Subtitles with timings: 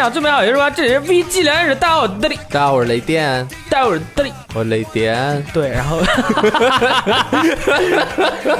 [0.00, 4.32] 享最美好游戏时光，这里是 VG 聊天室，大家好，我是德里，大家好，我是雷电，大家好，我是德里。
[4.52, 5.40] 我雷电。
[5.54, 5.98] 对，然后，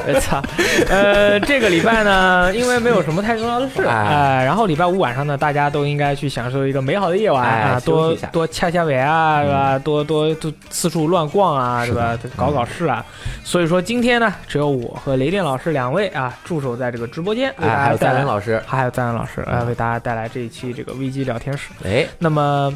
[0.07, 0.41] 我操，
[0.89, 9.77] 呃，这个礼拜呢，因为没有什么太重要的事，哎哎，然后礼拜五晚上呢，大家都应该去享受一个美好的夜晚哎啊，休多多掐掐尾啊，是吧？
[9.81, 12.17] 多多多四处乱逛啊，是吧？
[12.37, 13.05] 搞搞事啊。
[13.42, 18.62] 所以说今天呢，只有我和雷电老师两位啊驻守在这个直播间，为大哎，还有赞恩老师。
[18.65, 21.70] 还有赞恩老师来为大家带来这一期这个危机聊天室。
[21.84, 22.73] 哎，那么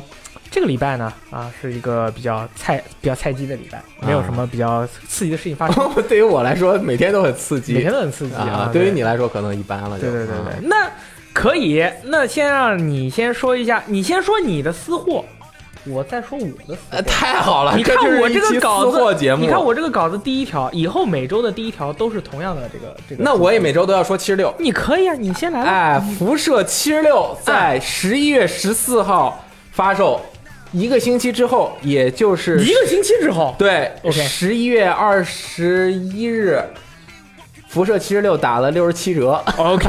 [0.54, 8.70] 这个礼拜呢，啊，是一个比较菜、比较菜鸡的礼拜，没有什么比较刺激的事情发生， 对于我来说，每天都很刺激每天都很刺激啊。
[8.72, 10.08] 对对于你来说，可能一般了就。
[10.08, 10.88] 对对对对，嗯那
[11.32, 15.24] 可以，那先让你先说一下，你先说你的私货，
[15.88, 17.02] 我再说我的私。
[17.02, 17.74] 太好了！
[17.76, 19.00] 你看我这个稿子，
[19.32, 23.24] 目，你看我这个稿子第一条，以后每周的第一条都是同样的这个这个。
[23.24, 24.54] 那我也每周都要说七十六。
[24.60, 25.68] 你可以啊，你先来吧。
[25.68, 30.20] 哎，辐射七十六在十一月十四号发售，
[30.74, 36.60] 一个星期之后，也就是一个星期之后，对 OK 十一月二十一日，
[37.68, 39.40] 辐射七十六打了六十七折。
[39.56, 39.88] OK，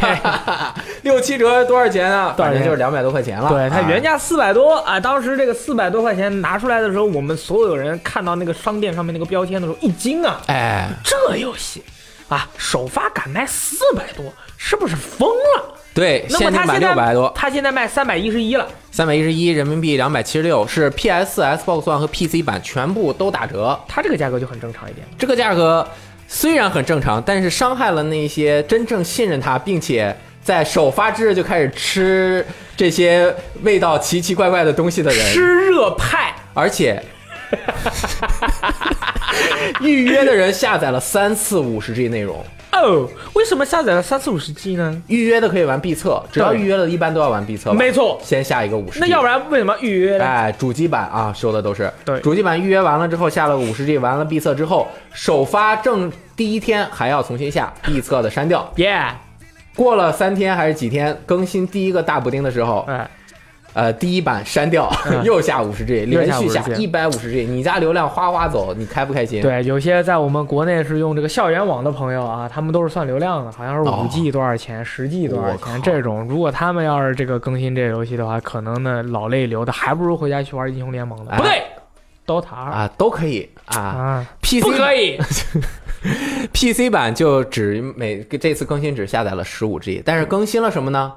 [1.01, 2.35] 六七折多少钱啊？
[2.37, 3.49] 多少钱就是两百多块钱了。
[3.49, 11.83] 对，它啊原价四百多啊，当时这个四百多块钱拿出来的时候，我们所有人看到那个商店上面那个标签的时候一惊啊，哎，这游戏
[12.29, 15.73] 啊，首发敢卖四百多，是不是疯了？
[15.95, 23.79] 对，现在六百多，它现在卖三百一十一了，三百一十一人民币，两百七十六，是 PS、Xbox One 和 PC 版全部都打折。
[23.87, 25.07] 它这个价格就很正常一点。
[25.17, 25.87] 这个价格
[26.27, 37.01] 虽然很正常，但是伤害了那些真正信任它，并且在首发之日就开始吃这些味道奇奇怪怪的东西的人，吃热派，而且
[39.79, 42.45] 预约的人下载了三次五十 G 内容。
[42.75, 45.01] 哦，为什么下载了三四五十 G 呢？
[45.07, 47.71] 预约的可以玩必测，只要预约了，一般都要玩必测。
[47.71, 48.99] 没错，先下一个五十。
[48.99, 50.19] 那要不然为什么预约？
[50.19, 58.69] 哎，主机版啊，说的都是对主机版预约完了之后下了五十 G，完了闭测之后，首发正第一天还要重新下闭测的删掉。
[58.75, 59.05] 耶，
[59.75, 63.09] 过了三天还是几天更新第一个大补丁的时候，哎，
[63.75, 69.41] 呃，第一版删掉，嗯 又下五十 G，连续下 50G 一百五十 G，你家流量哗哗走，你开不开心？
[69.41, 76.25] 对，有些在我们国内是用这个校园网的朋友啊，他们都是算流量的，好像是哦五 G 多少钱，十 G 多少钱这种。
[76.29, 81.31] 如果他们要是这个更新这个游戏的话，可能呢老泪流的，还不如回家去玩英雄联盟呢。
[81.31, 81.61] 哎不对
[82.25, 83.77] ，DOTA 啊，都可以啊。
[83.77, 85.19] 啊，PC 不可以。
[86.53, 91.11] PC 版就只每这次更新只下载了十五 G，但是更新了什么呢？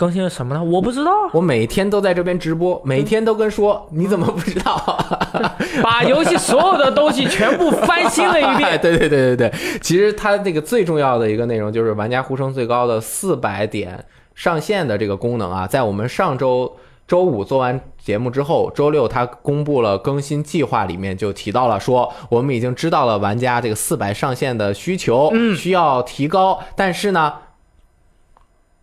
[0.00, 0.64] 更新了什么呢？
[0.64, 4.98] 我不知道，我每天都在这边直播，每天都跟说，你怎么不知道？
[5.84, 8.70] 把游戏所有的东西全部翻新了一哎遍。
[8.80, 9.52] 对对对对对，
[9.82, 14.02] 其实它那个最重要的一个内容就是玩家呼声最高的四百点
[14.34, 16.74] 上线的这个功能啊，在我们上周
[17.06, 27.34] 周五做完节目之后，周六它公布了更新计划，里面就提到了说，我们已经知道了玩家这个四百上线的需求，嗯需要提高，但是呢，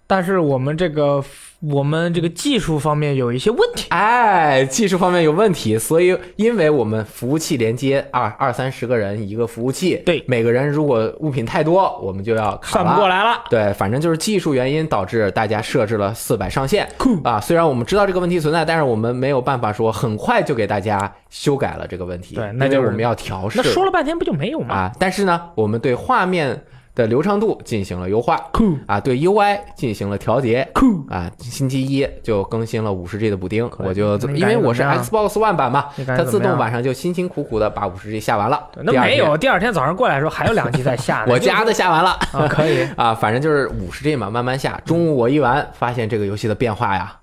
[0.07, 1.21] 但是我们这个
[1.59, 3.87] 我们这个技术方面有一些问题。
[3.89, 13.07] 哎，技术方面有问题，所以因为我们服务器连接二二三十个人一个服务器，对每个人如果物品太多，我们就要卡算不过。
[13.07, 16.87] 来了，对，反正就是技术原因导致大家设置了四百上限。
[17.23, 22.35] 啊，虽然我们知道这个问题存在，但是我们没有办法说很快就给大家修改了这个问题。
[22.35, 24.75] 对那就是我们要调试那说了半天不就没有吗？
[24.75, 24.91] 啊。
[24.99, 26.61] 但是呢，我们对画面
[26.97, 28.37] 的流畅度进行了优化。
[28.87, 30.67] 啊，对 UI 进行了调节。
[31.09, 38.67] 啊，星期一就更新了五十 G 的补丁，我就因为我是 Xbox One 版嘛，它自动晚上就辛辛苦苦的把五十 G 下完了。
[38.81, 41.23] 那没有，第二天早上过来的时候还有两 G 在下。
[41.29, 42.09] 我家的下完了。
[42.33, 42.81] 啊，可以。
[42.97, 44.81] 啊，反正就是五十 G 嘛，慢慢下。
[44.83, 47.15] 中午我一玩，发现这个游戏的变化呀，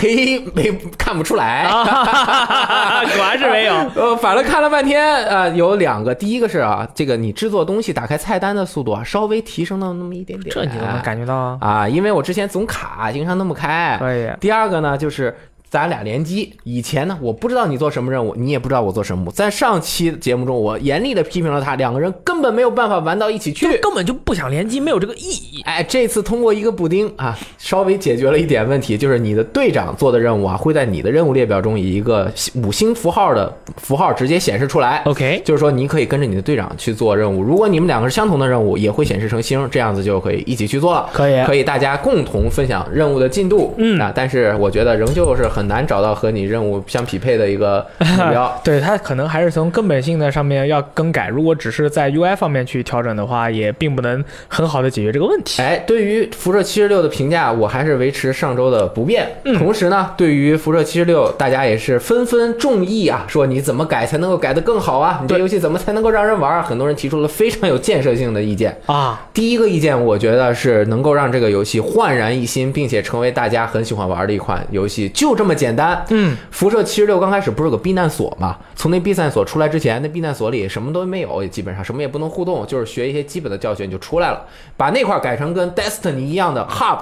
[0.00, 1.62] 忒没看不出来。
[1.62, 3.74] 啊， 果然是没有。
[3.94, 10.54] 呃，反正看了半天，呃，有两个，第一个是啊，这个你制作东西打开菜单的速度啊，稍微提升到那么一点点。
[10.54, 11.58] 这你都能感觉到啊？
[11.60, 11.88] 啊？
[11.88, 13.96] 因为我之前总卡，经常弄不开。
[13.98, 14.30] 可以。
[14.40, 15.36] 第二个呢，就是
[15.76, 16.50] 咱俩联机。
[16.64, 19.30] 以前呢，我不知道你做什么任务，你也不知道我做什么。
[19.30, 23.76] 在上期节目中，我严厉的批评了他，两个人根本没有办法玩到一起去。
[23.76, 25.60] 根本就不想联机，没有这个意义。
[25.66, 35.02] 哎，这次通过一个补丁啊，稍微解决了一点问题，就是你的队长做的任务啊，会在你的任务列表中以一个五星符号的符号直接显示出来。
[35.04, 37.42] OK，就是说，你可以跟着你的队长去做任务。
[37.42, 41.10] 如果你们两个是相同的任务，也会显示成星，这样子就可以一起去做了。
[41.12, 43.74] 可以可以大家共同分享任务的进度。
[43.76, 48.56] 嗯啊，但是我觉得仍旧是很很难找到和你任务相匹配的一个目标。
[48.62, 51.26] 对它可能还是从根本性的上面要更改。
[51.26, 55.60] 如果只是在 UI 方面去调整的话，也并不能很好的解决这个问题。
[55.60, 59.26] 哎，对于辐射七十六的评价，我还是维持上周的不变。
[59.42, 65.18] 嗯同时呢，对于辐射七十六，大家也是纷纷众议啊，说你怎么改才能够改得更好啊？
[65.20, 66.62] 你这游戏怎么才能够让人玩啊？
[66.62, 68.76] 很多人提出了非常有建设性的意见。
[68.86, 76.04] 啊，第一个意见，我觉得是能够让这个游戏焕然一新，并且成为大家很喜欢玩的一款游戏，就这么简单。
[76.10, 78.56] 嗯，辐射七十六刚开始不是有个避难所嘛？
[78.74, 84.44] 从那避难所出来之前，那避难所里什么都没有，也基本上什么也不能互动，就是学一些基本的教学你就出来了。
[84.76, 86.98] 把那块改成跟 Destiny 一样的 Hub，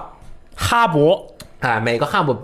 [0.57, 1.23] 哈勃
[1.65, 2.37] 哎，每个 Hub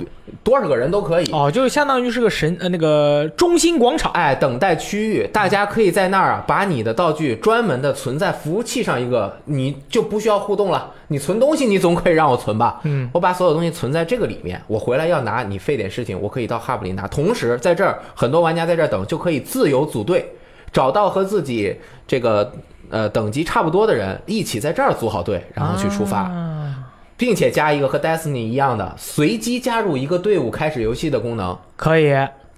[0.43, 1.31] 多少个人都可以。
[1.31, 4.11] 哦，就相当于是个神呃那个中心广场。
[4.13, 10.91] 哎，等待区域，大家可以在那儿啊，把你的道具专门的存在服务器上一个，你就不需要互动了。
[11.09, 12.81] 你存东西，你总可以让我存吧？
[12.85, 17.07] 嗯，我把所有东西存在这个里面，我回来要拿，你费点事情，我可以到 Hub 里拿。
[17.07, 20.33] 同时，在这儿很多玩家在这儿等，就可以自由组队，
[20.73, 21.77] 找到和自己
[22.07, 22.53] 这个
[22.89, 26.21] 呃等级差不多的人，一起在这儿组好队，然后去出发。
[26.21, 26.87] 啊
[27.21, 31.57] 并且加一个和 Destiny 一样的随机加入一个队伍开始游戏的功能。
[31.77, 32.15] 可以。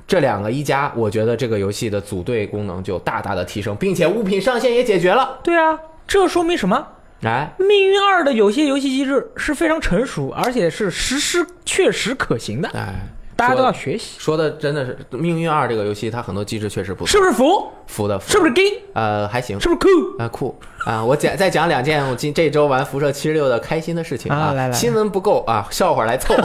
[0.06, 5.41] 这两个一加，我觉得这个游戏的组队功能就大大的提升，并且物品上限也解决了。
[5.43, 5.76] 对啊，
[6.06, 6.87] 这说明什么？
[7.25, 17.69] 哎，命运二的有些游戏机制是非常成熟，而且是实施确实可行的，哎，大家都要学习，说的真的是《命运二》这个游戏，它很多机制确实不错，是不是服？
[17.88, 18.82] 服的服是不是 gay？
[18.94, 20.23] 呃还行是不是酷？
[20.23, 20.55] 啊酷
[20.87, 21.05] 啊！
[21.05, 26.34] 我讲再讲两件我今这周玩辐射七十六的开心的事情啊来来新闻不够啊，笑话来凑。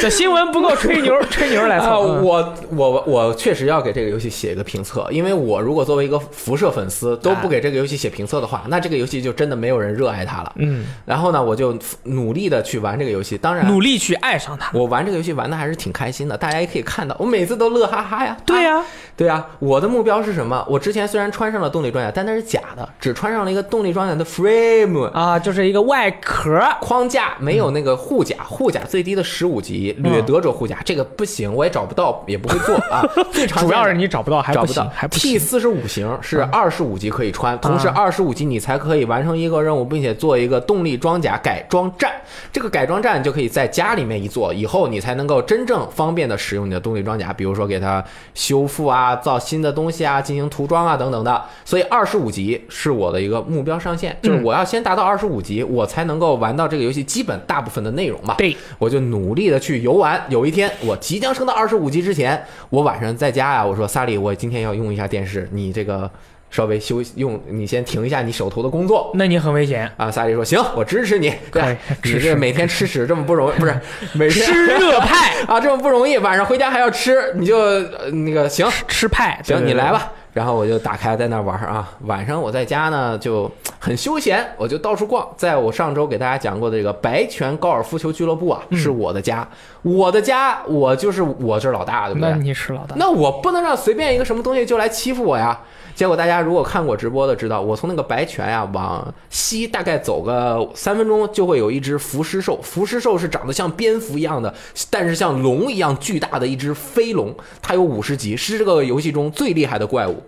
[0.00, 2.02] 这新闻不够吹牛，吹牛来啊，凑。
[2.02, 10.52] 嗯我我我确实要给这个游戏写一个评测，因为我如果作为一个辐射粉丝都不给这个游戏写评测的话，那这个游戏就真的没有人热爱它了。
[10.56, 14.70] 嗯，然后呢，我就努力的去玩这个游戏，当然努力去爱上它。
[14.74, 18.36] 我玩这个游戏玩的还是挺开心的，大家也可以看到，我每次都乐哈哈呀。
[18.44, 18.84] 对呀、啊
[19.20, 20.64] 对啊、我的目标是什么？
[20.66, 25.04] 我之前虽然穿上了动力装甲，但那是假的，只穿上了一个动力装甲的 frame。
[25.10, 26.58] 啊，就是一个外壳。
[26.80, 33.04] 框架没有那个护甲，护甲最低的十五级，嗯掠夺者护甲这个不行，我也找不到，也不会做啊。
[33.30, 35.38] 最常主要是你找不到，还不行，找不到还不 T 行。
[35.38, 42.10] 四十五型是二十五级可以穿，同时啊二十五级你才可以完成一个任务，并且做一个动力装甲改装站。
[42.50, 48.02] 这个改装站就可以在家里面一做，以后你才能够真正方便的使用你的动力装甲，比如说给它
[48.32, 51.42] 修复啊、造新的东西啊、进行涂装啊等等的。
[51.64, 58.34] 所以二十五级是我的一个目标上限，就是我要先达到二十五级，我才能够玩到这个游戏基本大部分的内容嘛。
[58.34, 60.20] 对，我就努力的去游玩。
[60.28, 66.10] 有一天我即将升到二十五级之前，我晚上在家呀、我说萨利，我今天要用一下电视，你这个
[66.50, 69.10] 稍微休息用，你先停一下你手头的工作。
[69.14, 71.32] 那你很危险，啊，萨利说行，我支持你。
[71.52, 73.74] 对 可以，你支持这每天吃屎这么不容易，不是
[74.14, 79.40] 每天吃热派， 啊这么不容易，晚上回家还要吃，你就、呃那个行，吃派。
[79.46, 80.12] 对行，你来吧。
[80.32, 81.88] 然后我就打开在那玩儿啊。
[82.06, 85.26] 晚上我在家呢就很休闲，我就到处逛。
[85.36, 89.48] 在我上周给大家讲过的这个白泉高尔夫球俱乐部啊，嗯是我的家，
[89.82, 92.42] 我的家，我就是我这是老大，对不那对？
[92.42, 92.94] 你是老大。
[92.96, 95.58] 那我不能让随便一个什么东西就来欺负我呀。
[95.92, 102.58] 结果大家如果看过直播的知道，我从那个白泉呀、往西大概走个三分钟，就会有一只浮尸兽。
[102.62, 104.54] 浮尸兽是长得像蝙蝠一样的，
[104.88, 110.19] 但是像龙一样巨大的一只飞龙，它有五十级，是这个游戏中最厉害的怪物。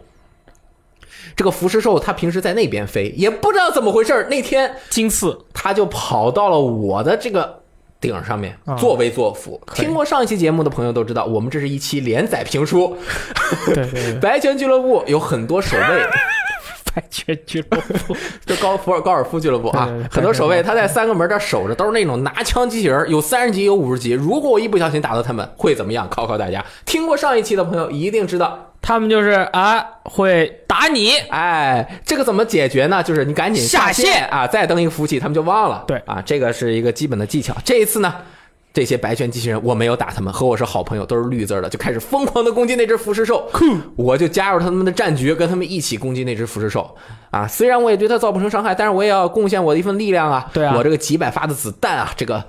[1.36, 7.62] 这个浮尸兽它平时在那边飞，也不知道怎么回事儿，那天金刺它就跑到了我的这个
[8.00, 9.60] 顶上面啊作威作福。
[9.74, 12.96] 听过上一期节目的朋友都知道，我们这是一期连载评书，
[13.66, 15.84] 对对对，白泉俱乐部有很多守卫，
[16.94, 18.16] 白泉俱乐部。
[18.44, 24.10] 就高福尔高尔夫俱乐部啊对对对，很多守卫他在三个门这儿守着，都是那种拿枪机器人，有三十级有五十级。
[24.10, 26.08] 如果我一不小心打到他们，会怎么样？
[26.10, 26.64] 考考大家。
[26.84, 28.71] 听过上一期的朋友一定知道。
[28.82, 31.12] 他们就是啊，会打你。
[31.30, 33.00] 哎，这个怎么解决呢？
[33.00, 35.84] 就是你赶紧下线线啊，再登一个服务器，他们就忘了。
[35.86, 37.56] 对啊，这个是一个基本的技巧。
[37.64, 38.12] 这一次呢，
[38.74, 43.48] 这些白拳机器人我没有打他们，和我是好朋友，都是绿字儿的，就开始疯狂的攻击那只腐尸兽。
[43.94, 46.96] 我就加入他们的战局，跟他们一起攻击那只腐尸兽。
[47.30, 50.50] 啊，虽然我也对它造不成伤害，但是我也要贡献我的一份力量啊。
[50.52, 52.44] 对啊我这个几百发的子弹啊，这个。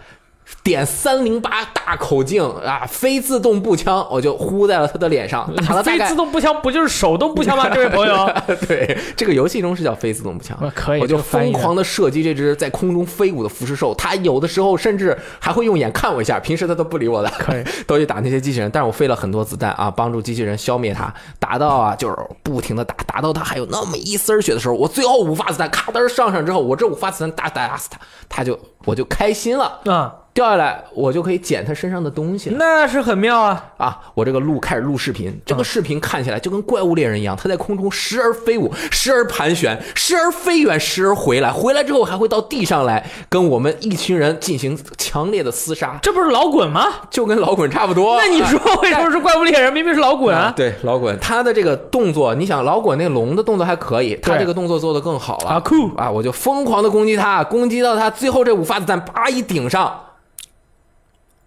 [0.64, 7.68] 点三零八大口径啊，非自动步枪，我就呼在了他的脸上， 打了非自动步枪不就是手动步枪吗？
[7.74, 8.32] 这位朋友，
[8.68, 10.58] 对，这个游戏中是叫非自动步枪。
[10.58, 17.64] 啊，可以我就疯狂的射击这只在空中飞舞的浮尸兽，它有的时候甚至还会用眼看我一下，平时它都不理我的，可以。
[17.86, 29.82] 都去打那些机器人，但是我费了很多子弹啊，帮助机器人消灭它，打到啊就是不停的打，打到它还有那么一丝儿血的时候，我最后五发子弹咔噔上上之后，我这五发子弹打打死它，它就我就开心了。
[29.86, 33.66] 啊，掉下来我就可以捡他身上的东西了那是很妙啊！
[33.78, 34.00] 啊！
[34.16, 46.88] 我这个录开始录视频，这个视频看起来就跟怪物猎人一样，他在空中时而飞舞，时而盘旋，时而飞远，时而回来，回来之后还会到地上来跟我们一群人进行强烈的厮杀，这不是老滚吗？
[47.12, 48.18] 就跟老滚差不多。
[48.18, 49.72] 那你说为什么是怪物猎人？
[49.72, 50.52] 明明是老滚啊！
[50.56, 56.10] 对，老滚他的这个动作，你想老滚那龙的动作还可以，他这个动作做的更好了啊酷啊！
[56.10, 60.00] 我就疯狂的攻击他，攻击到他最后这五发子弹啪一顶上，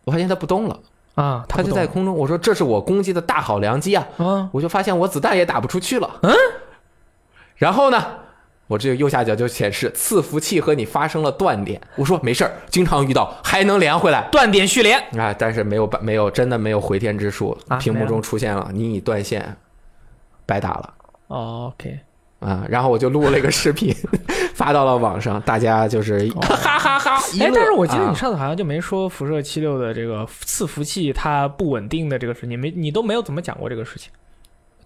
[0.07, 0.81] 我发现它不动了，
[1.17, 2.15] 啊，他就在空中。
[2.15, 4.07] 我说这是我攻击的大好良机啊！
[4.19, 6.09] 啊，我就发现我子弹也打不出去了。
[6.23, 6.33] 嗯，
[7.57, 8.05] 然后呢，
[8.69, 11.81] 我这个右下角就显示伺服器和你发生了断点。
[11.97, 14.29] 我说没事儿，经常遇到，还能连回来。
[14.31, 19.57] 断点续连，啊，但是没有办没有真的没有回天之术，啊屏幕中出现了你已断线，
[20.47, 20.95] 白打了。
[21.27, 21.99] 哦 OK，
[22.47, 23.93] 啊，然后我就录了一个视频，
[24.55, 27.17] 发到了网上，大家就是哈哈哈哈。
[27.41, 34.12] 哎，但是我记得你啊上次好像就没说辐射七六的这个伺服器它不稳定的这个事你，没你都没有怎么讲过这个事情。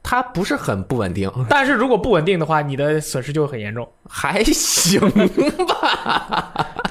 [0.03, 3.87] 它不是很不稳定，但是如果不稳定的话，你的损失就会很严重。
[4.09, 5.01] 还行
[5.67, 6.75] 吧。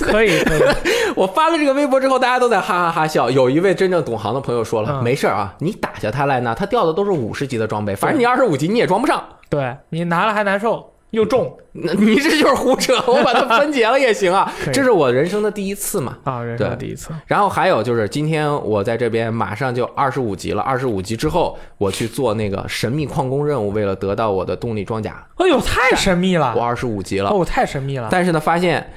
[0.00, 0.62] 可以，可以，
[1.16, 3.28] 我发了这个微博之后，大家都在哈哈哈笑。
[3.30, 9.22] 有一位真正懂行的朋友说了，嗯没事儿啊，你打下它来呢，它掉的都是五十级的装备，反正你二十五级你也装不上。
[9.48, 16.18] 对你拿了还难受，又重那 你这就是胡扯，我把它 分解了也行啊这是我人生的第一次嘛。
[16.22, 17.10] 啊，人生的第一次。
[17.26, 20.62] 然后还有就是，今天我在这边马上就二十五级了。
[20.62, 26.62] 二十五级之后，我去做那个神秘矿工任务，为了得到我的动力装甲，哎呦，太神秘了我！
[26.62, 27.30] 二十五级了。
[27.30, 28.08] 哦，太神秘了。
[28.10, 28.88] 但是呢，发现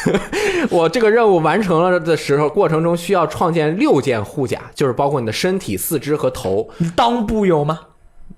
[0.68, 6.68] 我这个任务完成了的时候，过程中需要创建六件护甲，就是包括你的身体、四肢和头。
[6.78, 7.78] 你裆部有吗？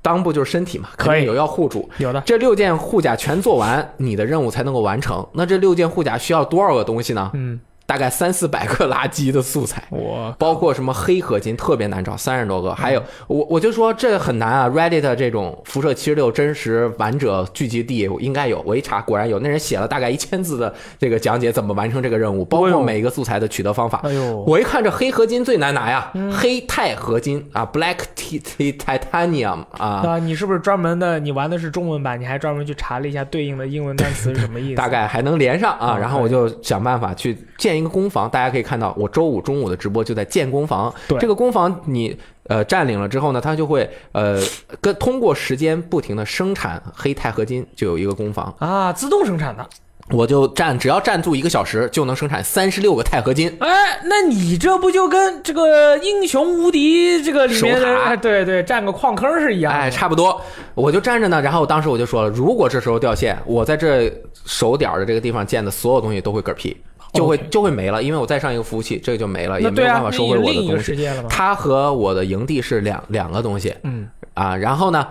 [0.02, 1.88] 裆部就是身体嘛，可以有要护住。
[1.98, 2.20] 有的。
[2.22, 5.26] 这六件护甲全做完，你的任务才能够完成。
[5.32, 7.30] 那这六件护甲需要多少个东西呢？
[7.34, 7.58] 嗯，
[7.88, 9.82] 大概三四百个垃圾的素材。
[9.88, 24.00] 我包括什么黑合金特别难找，三十多个，还有我我就说这很难啊，Reddit 这种辐射七十六真实玩者聚集地应该有，我一查果然有，那人写了大概一千字的这个讲解怎么完成这个任务，包括每一个素材的取得方法。
[24.04, 31.18] 哎呦，我一看这黑合金最难拿呀，黑钛合金啊，Black T Titanium 啊，啊，你是不是专门的？
[31.18, 34.76] 你玩的是中文版，你还专门去查了一下对应的英文单词是什么意思？
[34.80, 35.94] 大概还能连上啊。
[35.94, 40.92] 哦然后我就想办法去建一个工坊，大家可以看到，我周五中午的直播就在建工坊。
[41.06, 44.40] 对这个工坊你呃占领了之后呢，它就会呃
[44.80, 48.54] 跟通过时间不停的生产黑钛合金，就有一个工坊。
[48.58, 49.66] 啊，自动生产的。
[50.10, 53.54] 我就站，只要站住一个小时，就能生产三十六个钛合金。
[53.60, 59.78] 哎，那你这不就跟这个英雄无敌这个里面的哎对对占个矿坑是一样的？
[59.78, 60.40] 哎，差不多，
[60.74, 61.42] 我就站着呢。
[61.42, 64.10] 然后当时我就说了，如果这时候掉线，我在这
[64.46, 66.74] 手点儿的这个地方建的所有东西都会嗝屁，
[67.12, 71.08] 就会就会没了，因为我再上一个服务器，这个就没了，也没有办法收回我的东西。
[71.28, 74.56] 它和我的营地是两两个东西嗯，啊。
[74.56, 75.06] 然后呢，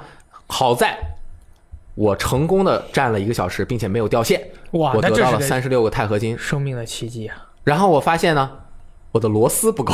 [0.48, 0.98] 好在
[1.96, 4.40] 我成功的站了一个小时，并且没有掉线，
[4.72, 6.38] 哇，我得到了三十六个钛合金。
[6.38, 7.36] 生命的奇迹啊！
[7.64, 8.50] 然后我发现呢，
[9.12, 9.94] 我的螺丝不够，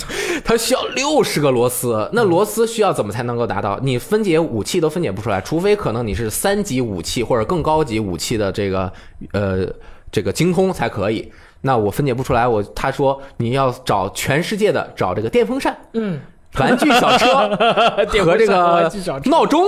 [0.44, 2.08] 它需要六十个螺丝。
[2.14, 3.78] 那螺丝需要怎么才能够达到？
[3.82, 8.90] 你分解武器都分解不出来，除非可能你是三级武器或者更高级武器的这个
[9.32, 9.68] 呃
[10.12, 11.32] 这个精通才可以。
[11.62, 16.20] 那我分解不出来，我他说你要找全世界的找这个电风扇、嗯，
[16.58, 17.26] 玩具小车
[18.24, 18.90] 和这个
[19.24, 19.64] 闹钟，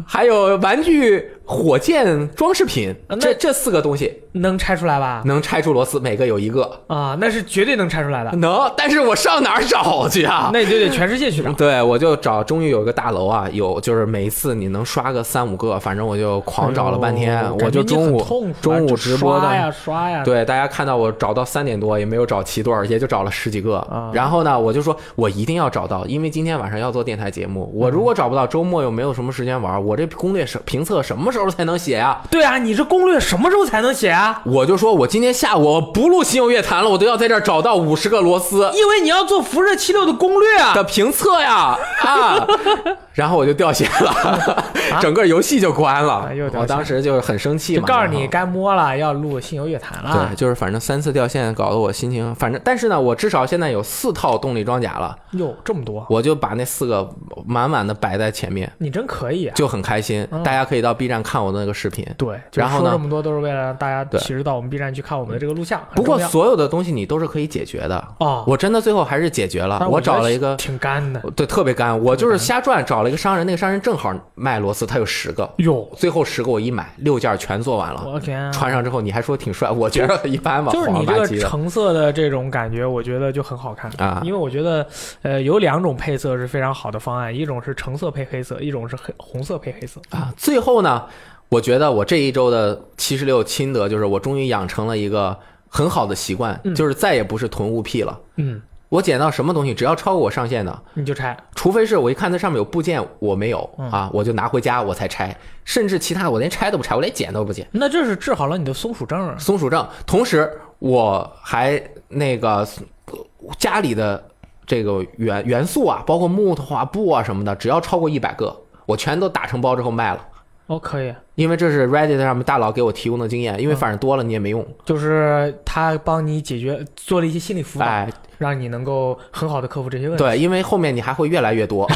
[0.06, 5.22] 还有玩具火箭装饰品，这这四个东西能拆出来吧？
[5.24, 6.70] 能拆出螺丝，每个有一个。
[6.86, 8.30] 啊，那是绝对能拆出来的。
[8.36, 10.50] 能，但是我上哪儿找去啊？
[10.54, 11.52] 那你就得全世界去找。
[11.52, 18.22] 对，我就找，终于有一个大楼啊，有就是每一次你能刷个三五个，反正我就狂找了半天，哎我就中午
[18.60, 20.22] 中午直播的，刷呀刷呀。
[20.24, 23.76] 对，大家看到我找到三点多，也没有找齐多少，也就找了十几个。
[23.78, 32.20] 啊然后呢，我就说我一定要找到，因为今天晚上要做电台节目，我如果找不到，周末又没有什么时间玩，我这攻略什评测什么时候才能写呀？
[32.30, 34.42] 对啊，你这攻略什么时候才能写啊？
[34.44, 38.70] 我就说我今天下午我不录新游乐坛了，我都要在这儿找到五十个螺丝。
[38.74, 40.74] 因为你要做辐射七六的攻略啊。
[40.74, 42.46] 的评测呀啊，
[43.18, 44.64] 然后我就掉线了，
[45.02, 50.28] 整个游戏就关了我当时就很生气嘛，就告诉你该摸了，要录信游乐坛了。
[50.30, 57.10] 对，就是反正三次掉线，搞得我心情反正，但是呢，我至少现在有四套动力装甲了，哟，这么多，我就把那四个
[57.44, 59.52] 满满的摆在前面，你真可以啊！
[59.56, 60.24] 就很开心。
[60.30, 62.06] 嗯大家可以到 B 站看我的那个视频。
[62.16, 65.82] 对，然后呢说这么多都是为了让大家对其实到我们 B 站去看我们的这个录像。
[65.96, 71.98] 不过所有的东西你都是可以解决的，哦，我真的最后还是解决了我找了一个挺干的，对，特别干。
[72.02, 78.04] 我就是瞎转，找了了一个商人，那个商人正好卖螺丝，他有十个，哟，最后十个我一买，六件全做完了。
[78.06, 78.50] 我天啊！
[78.52, 81.26] 穿上之后你还说挺帅，我觉得一般吧，就是你这个。
[81.38, 84.86] 橙色的这种感觉，我觉得就很好看啊因为我觉得，
[85.22, 90.00] 呃，有两种配色是非常好的方案，一种是橙色配黑色，一种是黑红色配黑色。
[90.10, 91.04] 啊，最后呢，
[91.48, 95.36] 我觉得我这一周的七十六心得就是，我终于养成了一个
[95.68, 98.18] 很好的习惯，嗯就是再也不是囤物癖了。
[98.36, 101.36] 嗯，我捡到什么东西，只要超过我上限的，你就拆。
[101.54, 107.66] 除非是我一看它上面有部件我没有嗯啊，我就拿回家我才拆，甚至其他的我连拆都不拆，我连捡都不捡。
[107.70, 109.36] 那这是治好了你的松鼠症啊！
[109.38, 112.66] 松鼠症，同时我还那个
[113.06, 113.14] 呃
[113.58, 114.22] 家里的
[114.66, 120.26] 这个元元素啊，包括木头啊、布啊什么的，只要超过一百个，我全都打成包之后卖了。
[120.66, 124.66] 哦，可以，因为这是 Reddit 上面大佬给我提供的经验，因为反正多了你也没用。
[124.84, 130.24] 就是他帮你解决做了一些心理辅导，哎，让你能够很好的克服这些问题。
[130.24, 131.88] 对，因为后面你还会越来越多，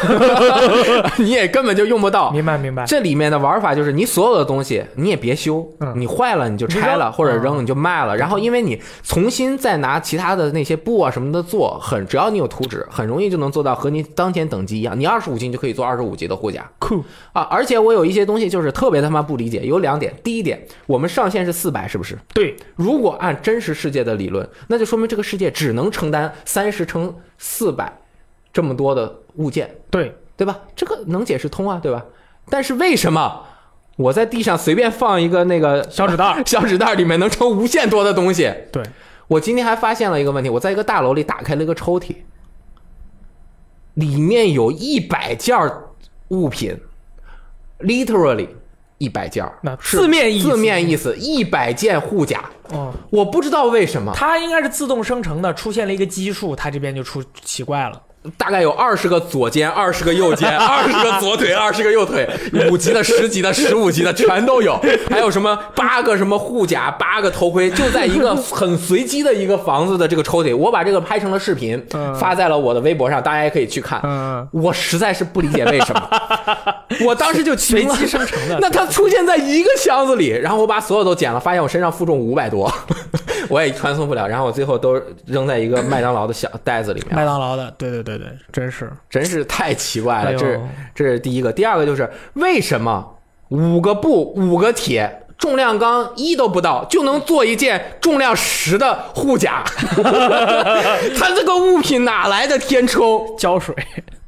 [1.19, 2.31] 你也根本就用不到。
[2.31, 2.85] 明白明白。
[2.87, 8.17] 这里面的玩法就是，你所有的东西你也别修，嗯你坏了你就拆了，或者扔嗯你就卖了。
[8.17, 14.97] 然后因为你重新再拿其他的那些布啊什么的做，很只要你有图纸，很容易就能做到和你当前等级一样。
[14.97, 17.43] 你二十五级就可以做二十五级的护甲酷，啊！
[17.51, 20.13] 而且我有一些东西就是特别他妈不理解，有两点。
[20.23, 22.19] 第一点，我们上限是四百，是不是？
[22.35, 28.01] 对，如果按真实世界的理论，那就说明这个世界只能承担三十乘四百
[28.53, 30.61] 这么多的物件，对，对吧？
[30.77, 32.05] 这个能解释通啊，对吧？
[32.49, 33.47] 但是为什么
[33.97, 38.53] 我在地上随便放一个那个小纸袋 小纸袋里面能盛无限多的东西？
[38.73, 38.83] 对，
[39.29, 42.17] 我今天还发现了一个问题，我在一个大楼里打开了一个抽屉，
[43.95, 45.57] 里面有一百件
[46.29, 46.77] 物品
[47.81, 48.49] ，literally
[49.03, 58.01] 一百件儿，那是字面意思字面意思一百件护甲，哦，我不知道为什么，它应该是自动生成的，出现了一个基数，它这边就出奇怪了。
[58.39, 62.25] 大概有二十个左肩，二十个右肩， 二十个左腿，二十个右腿，
[62.71, 64.81] 五级的、十级的、十五级的全都有，
[65.11, 70.57] 还有什么八个什么护甲，八个头盔，就在一个很随机的一个房子的这个抽屉。
[70.57, 72.15] 我把这个拍成了视频，嗯。
[72.15, 74.01] 发在了我的微博上，大家也可以去看。
[74.05, 76.09] 嗯，我实在是不理解为什么，
[77.07, 78.59] 我当时就随惊了机生成的。
[78.61, 82.73] 那它出现在一个箱子里，然后我把所有都捡了，发现我身上负重五百多，
[83.49, 87.15] 我也传送不了，然后我最后都扔在一个麦当劳的小袋子里面。
[87.15, 88.91] 麦当劳的，对对对对，真是。
[89.09, 90.61] 真是太奇怪了，哎这是
[90.95, 91.53] 这是第一个。
[91.53, 93.17] 第二个就是为什么
[93.49, 99.65] 五个布五个铁，重量钢一都不到就能做一件重量十的护甲？
[101.19, 103.27] 他这个物品哪来的填充？
[103.37, 103.75] 胶水，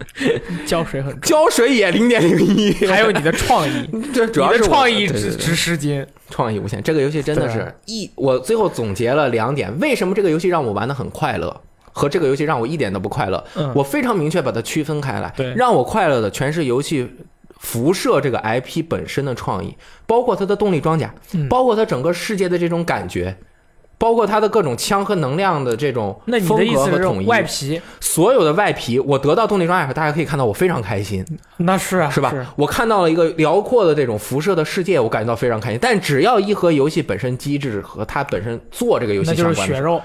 [0.66, 6.04] 胶水很重，胶水也零点零一，还有你的创意， 这主要是创意值值十斤。
[6.30, 6.82] 创意无限。
[6.82, 11.60] 这个游戏真的是一，我最后总结了两点，为什么这个游戏让我玩的很快乐，
[11.92, 13.44] 和这个游戏让我一点都不快乐。
[13.54, 15.32] 嗯我非常明确把它区分开来。
[15.36, 17.08] 对让我快乐的全是游戏。
[17.64, 19.74] 辐射这个 IP 本身的创意，
[20.06, 23.34] 包括它的动力装甲，嗯包括它整个世界的这种感觉，
[23.96, 27.26] 包括它的各种枪和能量的这种那你风的意思是格和统一。
[27.26, 27.80] 外皮？
[28.00, 31.24] 所有的外皮，我得到动力装甲时，大家可以看到我非常开心。
[31.56, 32.32] 那是啊，是吧？
[32.56, 35.78] 我看到了一个辽阔的这种辐射的世界，我感觉到非常开心。
[35.80, 40.02] 但只要一和游戏本身机制和它本身做这个游戏相关的时候，是血肉，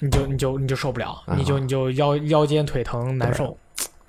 [0.00, 3.56] 你就你就你就受不了，啊你就你就腰腰间腿疼难受。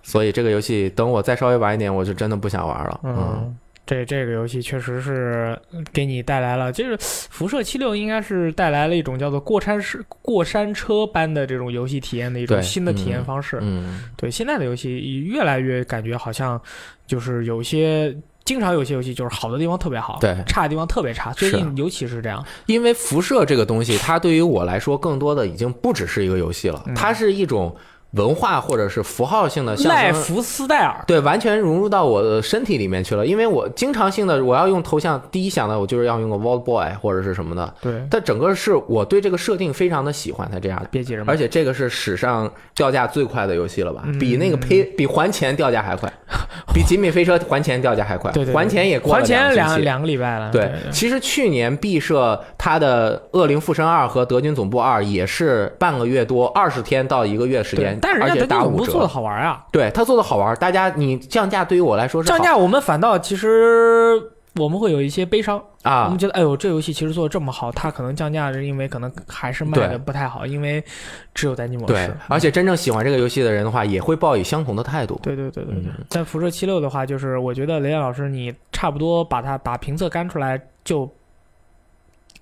[0.08, 3.00] 所以这个游戏等我再稍微晚一点，我就真的不想玩了。
[3.04, 5.60] 嗯，嗯，这这个游戏确实是
[5.92, 13.60] 给你带来了，就是辐射七六应该是带来了一种叫做过山式过山车般的这种游戏体验的一种新的体验方式。
[13.62, 16.60] 嗯，对现在的游戏越来越感觉好像
[17.06, 18.16] 就是有些。
[18.46, 21.34] 经常有些游戏就是好的地方特别好，对差的地方特别差。
[21.34, 27.76] 最近尤其是这样，因为辐射这个东西，它对于我来说，更多的已经不只是一个游戏了，嗯它是一种
[28.12, 29.94] 文化或者是符号性的象征。
[29.94, 33.26] 赖福斯戴尔，对，完全融入到我的身体里面去了。
[33.26, 37.74] 因为我经常性的我要用头像，第一想到我就是要用个 Vault Boy 或者是什么的。
[37.82, 40.88] 对，它整个是我对这个设定非常的喜欢，才这样的。
[40.90, 44.04] 别急着买而且这个是史上掉价最快的游戏了吧？
[44.06, 46.12] 嗯比那个呸比还钱掉价还快，
[46.74, 48.32] 比极品飞车还钱掉价还快。
[48.32, 50.52] 对对对还钱也过了还钱两两个礼拜了。
[50.52, 58.86] 对对，其实去年毕设它的《恶灵附身二》和《德军总部二》也是半个月多，二十天到一个月时间，对但是人而家德军总打五折。
[58.86, 64.22] 部做的好玩啊，对他做的好玩，大家你降价对于我来说是好降价我们反倒其实
[64.56, 70.84] 我们会有一些悲伤啊，我啊们，觉得哎呦这游戏其实做的这么好，它可能降价是因为可能还是卖的对不太好，因为
[71.36, 75.20] 只有单机模对式。，而且真正喜欢这个游戏的人的话，也会抱以相同的态度。
[75.22, 81.08] 对对对对对嗯，但辐射七六的话，就是我觉得雷电老师你差不多把它把评测干出来就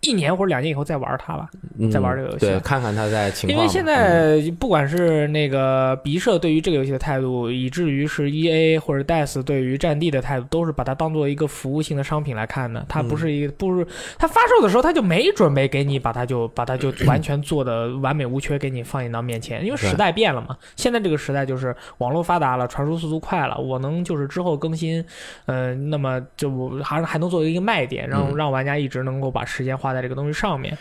[0.06, 1.50] 一年或者两年以后再玩它吧。
[1.78, 3.58] 嗯再玩这个游戏对，看看它在情况。
[3.58, 12.86] 因为现在不管是那个鼻社对于这个游戏的态度，以至于是 E A 或者 DICE 对于战地的态度，都是把它当做一个服务性的商品来看的。
[12.88, 13.86] 它不是一个，不是
[14.18, 20.56] 它发售的时候，它就没准备给你把它就把它就 完全做的完美无缺给你放映到面前，因为时代变了嘛。
[20.78, 25.04] 现在这个时代就是网络发达了，传输速度快了，我能就是之后更新，
[25.46, 30.78] 呃，那么就还还能作为一个卖点，让嗯让玩家一直能够把时间花在这个东西上面。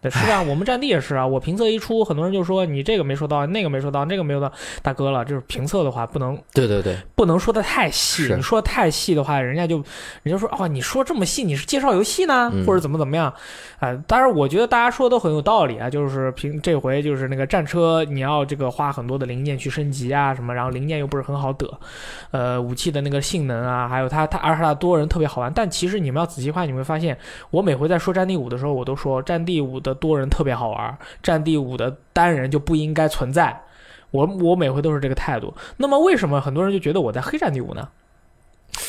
[0.00, 1.26] 对，是啊，我们战地也是啊。
[1.26, 4.50] 我评测一出，很多人就说你这个没说到，那个没说到，那个没有到。
[4.82, 8.32] 大哥了，就是评测的话，不能对对对，不能说的太细。
[8.34, 9.82] 你说的太细的话，人家就
[10.22, 13.32] 人家说哦，你说这么细，你是介绍游戏呢，嗯或者怎么怎么样？
[13.80, 15.88] 啊、当然，我觉得大家说的都很有道理啊。
[15.90, 21.68] 就是凭这回就是那个战车，你要这个花很多的零件去升级啊什么，然后零件又不是很好得，
[22.30, 25.52] 呃，武器的那个性能啊，还有它它而且它多人特别好玩。
[25.52, 27.16] 但其实你们要仔细看，你会发现，
[27.50, 33.62] 我每回在说战地五的时候，我都说战地五的多人特别好玩，战地五的单人就不应该存在。
[34.10, 35.54] 我我每回都是这个态度。
[35.76, 37.88] 那么为什么很多人就觉得我在黑战地五呢？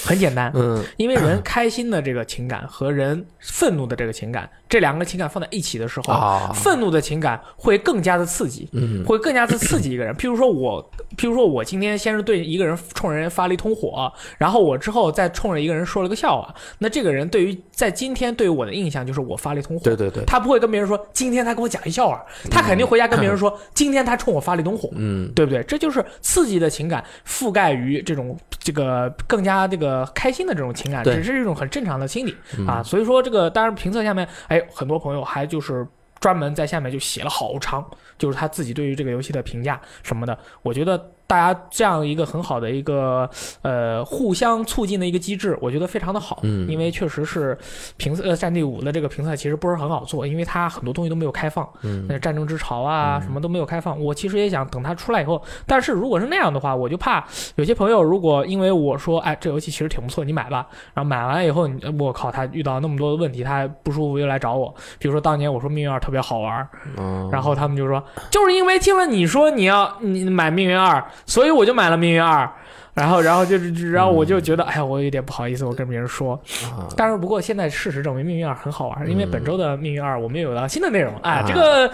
[0.06, 10.14] 很简单，嗯，因为人开心的这个情感和人愤怒的这个情感，这两个情感放在一起的时候，啊，愤怒的情感会更加的刺激，嗯会更加的刺激一个人。
[10.14, 10.82] 譬如说我，
[11.18, 19.84] 譬如说我今天先是对一个人冲人发了一通火，然后我之后再冲着一个人说了个笑话，那这个人对于在今天对于我的印象就是我发了一通火。
[19.84, 24.90] 对对对，他不会跟别人说今天他给我讲一笑话，他肯定回家跟别人说 今天他冲我发了一通火。
[24.94, 25.64] 嗯对不对？
[25.64, 32.84] 这就是刺激的情感覆盖于这种这个更加这个开心的这种情感，对只是一种很正常的心理嗯啊。
[32.84, 35.88] 所以说这个当然评测下面，哎，很多朋友还就是
[36.20, 40.38] 专门在下面就写了好长，就是他自己对于这个游戏的评价什么的。
[40.62, 43.30] 我觉得大家这样一个很好的一个
[43.62, 46.40] 呃互相促进的一个机制，我觉得非常的好。
[46.42, 47.56] 嗯因为确实是
[47.98, 51.70] 评测呃战地五的这个评测其实不是很好做，因为它很多东西都没有开放。
[51.84, 54.04] 嗯那战争之潮啊，什么都没有开放。
[54.04, 57.24] 我其实也想等它出来以后，但是如果是那样的话，我就怕
[57.58, 60.66] 有些朋友如果因为我说，哎，这游戏其实挺不错，你买吧，
[60.96, 64.74] 然后买完以后，你我靠，他遇到那么多的问题，他不舒服又来找我。
[64.98, 72.50] 比如说当年我说命运二特别好玩，嗯，然后他们就说，就是因为听了你说你要你买命运二，所以我就买了命运二。
[72.92, 76.34] 然后，然后就是，然后我就觉得，哎呀，我有点不好意思，我跟别人说。
[76.66, 81.16] 啊但是不过现在事实证明，命运二很好玩，因为嗯本周的命运二我们又有了新的内容。
[81.22, 81.90] 哎啊，这个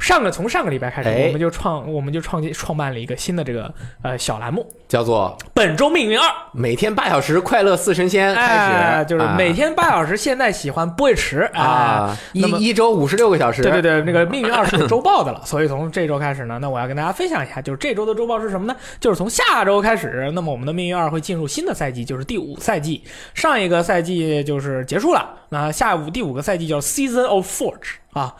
[0.00, 6.26] 上个从上个礼拜开始，哎我们就创我们就创建创办了一个新的这个呃小栏目，叫做本周命运二。
[6.52, 18.74] 每天八小时快乐四神仙开哎，始，就是啊每天八小时，现在喜欢不会迟哎啊，一那么一周五十六个小时，对对对，那个命运二是有周报的了， 所以从这周开始呢，那我要跟大家分享一下，就是这周的周报是什么呢？
[18.98, 23.04] 就是从下周开始，那么我们的命运二会进入新的赛季，就是第五赛季。
[23.34, 28.34] 上一个赛季就是结束了，那下午第五个赛季叫 Season of Forge 啊。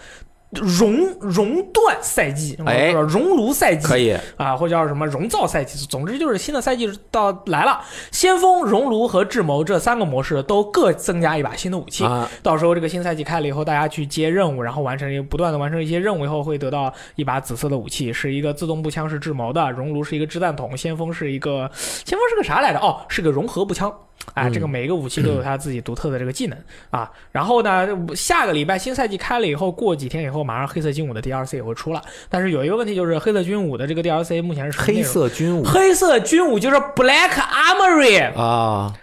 [0.50, 7.80] 熔熔断赛季，哎或者熔炉赛季，可以，啊，或者叫什么熔造赛季，总之就是新的赛季到来了。
[8.10, 12.04] 先锋、熔炉和智谋这三个模式都各增加一把新的武器。
[12.04, 21.70] 啊，到时候这个新赛季开了以后，大家去接任务，然后完成一不断的完成一些任务以后，会得到一把紫色的武器，是一个自动步枪，是智谋的；熔炉是一个掷弹筒，先锋是一个
[22.04, 22.80] 先锋是个啥来着？
[22.80, 23.92] 哦，是个融合步枪。
[24.34, 26.58] 哎，嗯这个每一个武器都有 它自己独特的这个技能
[26.90, 27.10] 啊。
[27.32, 32.02] 然后呢，下个礼拜新赛季开了以后，过几天以后，马上黑色军武的 DLC 也会出了。
[32.28, 38.34] 但是有一个问题就是，黑色军武的这个 DLC 目前是黑色军武黑色军武就是 Black Armory。
[38.38, 38.94] 啊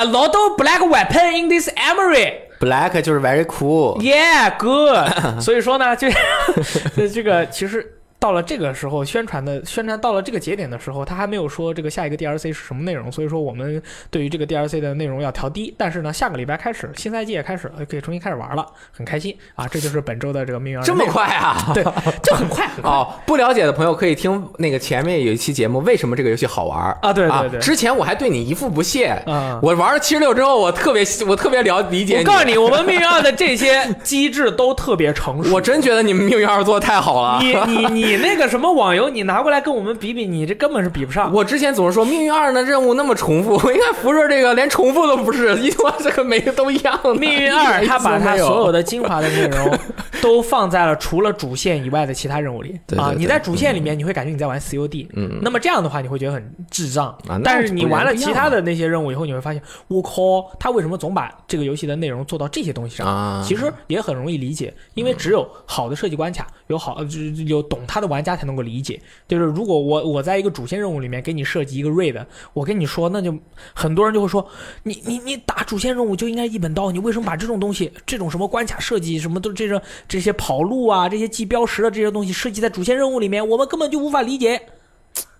[0.00, 5.42] A lot of black weapon in this armory.，black 就是 very cool，Yeah, good。
[5.42, 6.08] 所以说呢，这
[6.94, 15.72] 这这个其实到了这个时候，宣传的宣传到了这个节点的时候，他还没有说这个下一个 DLC 是什么内容，所以说我们对于这个 DLC 的内容要调低。
[15.78, 19.68] 但是呢，下个礼拜开始，新赛季也开始了，可以重新开始玩了，很开心啊！
[19.68, 21.70] 这就是本周的这个命运二这么，快啊？
[21.72, 21.84] 对，
[22.22, 27.12] 就很快很快哦，不了解的朋友可以听那个前面有一期节目，为什么这个游戏好玩啊！
[27.12, 29.58] 对对对，之前我还对你一副不屑，嗯。
[29.62, 35.54] 我玩了七十六之后，我特别我特别了理解我告诉你，我们命运二的这些机制都特别成熟。
[35.54, 37.38] 我真觉得你们命运二做的太好了。
[37.40, 41.32] 你你你那个什么网游，你拿过来跟我们比比，你这根本是比不上。
[41.32, 47.14] 我之前总是说命运二的任务那么重复， 我一看辐射这个连重复都不是，一说这个每个都一样的。
[47.14, 49.78] 命运二，它把它所有的精华的内容
[50.22, 53.12] 都放在了除了主线以外的其他任务里啊！
[53.16, 57.06] 你在主线里面，你会感觉你在玩 COD，嗯，那么这样的话，你会觉得很智障。
[57.28, 63.06] 啊但是你玩了其他的那些任务以后，你会发现，我靠，他为什么总把这个游戏的内容做到这些东西上？
[63.06, 67.06] 啊，其实也很容易理解，因为只有好的设计关卡，有好呃
[67.46, 69.00] 有懂它他的玩家才能够理解。
[69.26, 73.36] 就是如果我我在一个主线任务里面给你设计一个 raid，我跟你说，那就
[73.74, 74.48] 很多人就会说，
[74.84, 84.60] 你你你打主线任务就应该一本刀，你为什么把这种东西，这种什么关卡设计，什么都这种这些跑路啊，这些记标识的这些东西设计在主线任务里面，我们根本就无法理解。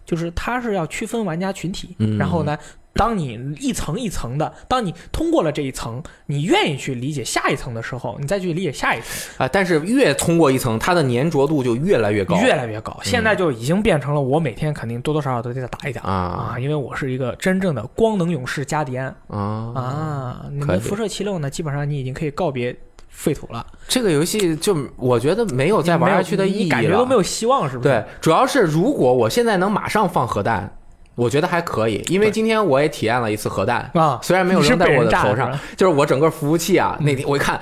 [0.05, 2.57] 就是他是要区分玩家群体，嗯然后呢，
[2.99, 12.99] 当你一层一层的，当你通过了这一层，你愿意去理解下一层的时候，你再去理解下一层，啊，但是越通过一层，它的粘着度就越来越高，越来越高。
[13.05, 19.39] 现在就已经变成了我每天肯定多多少少都得打一打啊因为我是一个真正的光能勇士加迪安啊
[19.77, 20.45] 啊。
[20.51, 22.77] 你可以们辐射七六呢，基本上你已经可以告别
[23.09, 27.15] 废土了，这个游戏就我觉得没有再玩下去的意义了感觉都没。
[27.15, 27.89] 有希望，是不是？
[27.89, 30.73] 对，主要是如果我现在能马上放核弹，
[31.19, 37.61] 我觉得还可以，因为今天我也体验了一次核弹，啊，虽然没有扔在我的头上是，就是我整个服务器啊，那天我一看。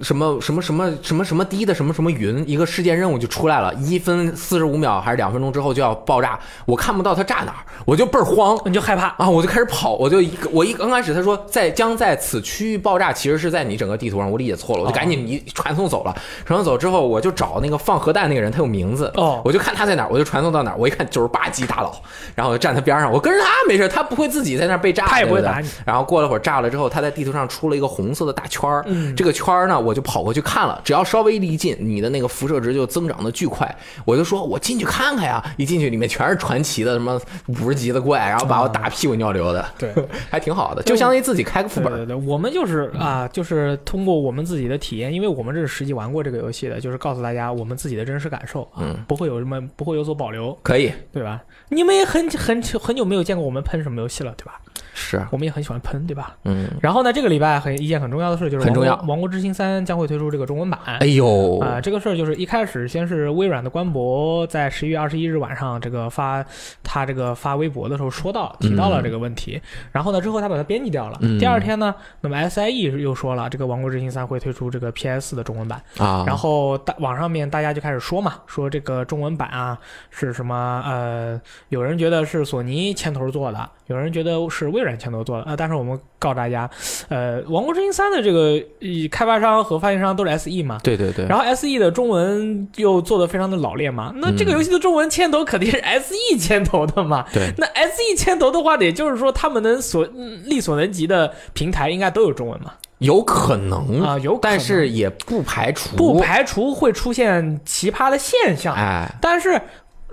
[0.00, 9.04] 什么什么什么什么什么低的什么什么云，一个事件任务就出来了，一分四十五秒还是两分钟之后就要爆炸，我看不到它炸哪儿，我就倍儿慌你就害怕。
[9.18, 9.28] 啊！
[9.28, 16.14] 我就开始跑，我就一个我一刚开始他说在将在此区域爆炸，其实是在你整个地图上，我理解错了，我就赶紧一传送走了。
[16.44, 20.76] 传送走之后，我就找那个放核弹那个人，他有名字，哦我就看他在哪儿，我就传送到哪儿。
[20.76, 21.94] 我一看九十八级大佬，
[22.34, 33.72] 然后我就站他边上，我跟着他没事，他不会自己在那儿被炸，他也不会对对打你然后过了会儿炸了之后，他在地图上出了一个红色的大圈儿，嗯这个圈儿呢，我就跑过去看了，只要稍微离近，你的那个辐射值就增长的巨快。
[34.04, 39.92] 我就说我进去看看呀，一进去里面全是传奇的什么五十级的怪，然后把我打屁股尿流的，对，
[40.30, 41.92] 还挺好的，就相当于自己开个副本。
[41.92, 51.42] 对对对，我们就是啊，就是通过我们自己的体验，因为我们这是实际玩过这个游戏的，就是告诉大家我们自己的真实感受啊，嗯不会有什么不会有所保留，可以，对吧？
[51.68, 54.60] 你们也很很很久没有见过我们喷什么游戏了，对吧？
[54.96, 56.36] 是，我们也很喜欢喷，对吧？
[56.44, 60.78] 嗯，然后呢，这个礼拜很一件很重要的事就是很重要王国之心三》将会推出这个中文版。
[60.84, 66.44] 哎呦，啊、这个事儿就是一开始先是微软的官博在十一月二十一日晚上这个发
[66.82, 69.58] 他这个发微博的时候说到提到了这个问题，
[69.92, 71.18] 然后呢之后他把它编辑掉了。
[71.22, 71.38] 嗯。
[71.38, 79.78] 第二天呢，那么 SIE 又说了这个《王国之心三》会推出这个 PS 的中文版，啊，然后大网上面大家就开始说嘛，说这个中文版啊
[80.10, 86.68] 是什么呃，有人觉得是索尼牵头做的，有人觉得是微软牵头做的啊、呃但是我们告诉大家，
[87.08, 90.78] 呃，《王国之心三》的这个呃开发商和发行商都是 SE 嘛。
[90.82, 97.26] 对对对，然后 S E 的中文又做的非常的老练嘛，那这个游戏的中文牵头肯定是 S E 牵头的嘛。
[97.32, 102.72] 对那 S E 牵头的话，也就是说他们能所嗯力所能及的平台应该都有中文嘛？
[102.98, 109.60] 有可能啊，有可能，但是也不排除不排除会出现奇葩的现象，哎，但是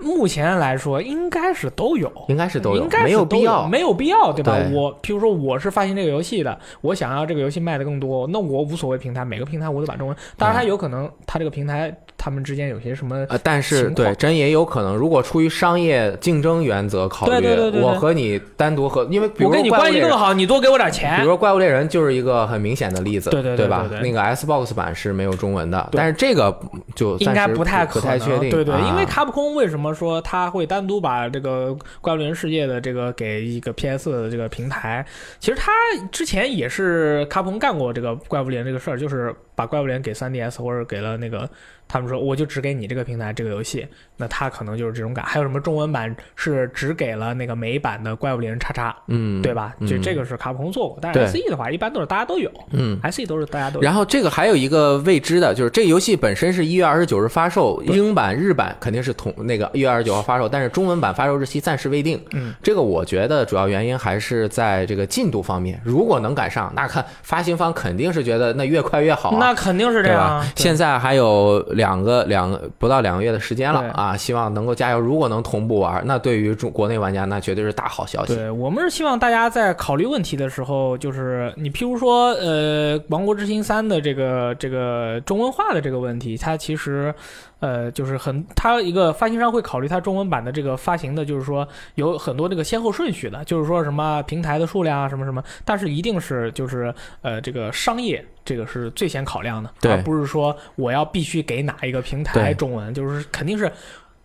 [0.02, 2.12] 目前来说应该是都有。
[2.28, 3.66] 应该是都有应，该是没有必要。
[3.66, 4.58] 没有必要，对吧？
[4.58, 10.16] 对我譬如说我是发行这个游戏的，我想要这个游戏卖的更多，那我无所谓平台，每个平台我都把中文。
[10.36, 21.32] 当然，它有可能它这个平台他们之间有些什么呃，但是对，真也有可能，如果出于商业竞争原则考虑，对对对我和你单独和，因为比如我跟你关系更好，你多给我点钱比如。
[21.32, 23.86] 说《怪物猎人》就是一个很明显的例子，对对对吧？
[23.88, 26.54] 对对那个 Xbox 版是没有中文的，但是这个
[26.94, 31.70] 就应该不太不可能，太确定，对对，啊因为卡普空为什么说他会单独把这个
[32.02, 35.04] 《怪物猎人世界》的这个给一个 PS 的这个平台？
[35.40, 35.72] 其实他
[36.10, 41.48] 之前也是卡普空干过这个《怪物猎人》这个事儿，就是把《怪物猎人》给 3DS 或者给了那个
[41.88, 43.86] 他们说我就只给你这个平台这个游戏，
[44.16, 45.24] 那他可能就是这种感。
[45.26, 49.74] 还有什么中文版是只给了那个美版的《怪物猎人叉叉》，嗯，对吧？
[49.80, 52.98] 嗯就这个是卡普空做过，但是 SE 的话一般都是大家都有嗯。
[53.10, 53.82] ，SE 都是大家都有。
[53.82, 62.18] 然后这个还有一个未知的，就是这个游戏本身是一月二十九日发售，对英版、日版肯定是同那个一月二十九号发售，但是中文版发售日期暂时未定。
[62.32, 69.38] 嗯，这个我觉得主要原因还是在这个进度方面，如果能赶上，那看发行方肯定是觉得那越快越好啊。
[69.42, 70.46] 那肯定是这样啊。？
[70.56, 75.00] 现在还有两个两个不到两个月的时间了啊，希望能够加油。
[75.00, 78.34] 如果能同步玩，那对于中国内玩家那绝对是大好消息。
[78.34, 87.14] 对我们是希望大家在考虑问题的时候，就是你譬如说，呃，《王国之心三》的这个这个中文化的这个问题，它其实。
[87.62, 103.70] 呃，就是很，它一个发行商会考虑它中文版的这个发行的，就是说有很多这个先后顺序的，就是说什么平台的数量啊，什么什么，但是一定是就是呃这个商业这个是最先考量的，而不是说我要必须给哪一个平台中文，就是肯定是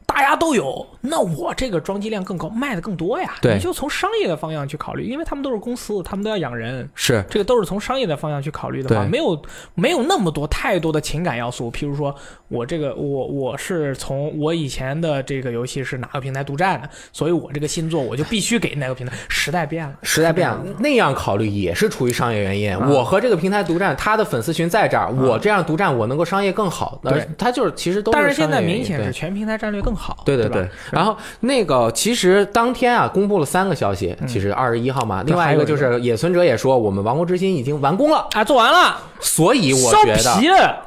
[0.08, 3.36] 大家都有，那我这个装机量更高，卖的更多呀。
[3.40, 9.40] 对你就从商业的方向去考虑，因为他们都是公司，他们都要养人，是这个都是从商业的方向去考虑的话，没有
[9.76, 11.72] 没有那么多太多的情感要素。
[11.72, 12.16] 譬如说
[12.48, 19.14] 我这个我我是从我以前的这个游戏是哪个平台独占的，所以我这个新作我就必须给哪个平台。
[19.28, 22.76] 时代变了，时代变了，那样考虑也是出于商业原因。
[22.76, 27.00] 啊我和这个平台独占，他的粉丝群在这儿，我这样独占，我能够商业更好。
[27.04, 30.16] 对他就是其实都但是是商业原因现在明显是全平台战略更好。
[30.24, 40.87] 对吧对对，然后那个其实当天啊，公布了三个消息，其实二十一号嘛，另外一个就是野村哲也说，我们王国之心已经完工了，啊，做完了，所以我觉得。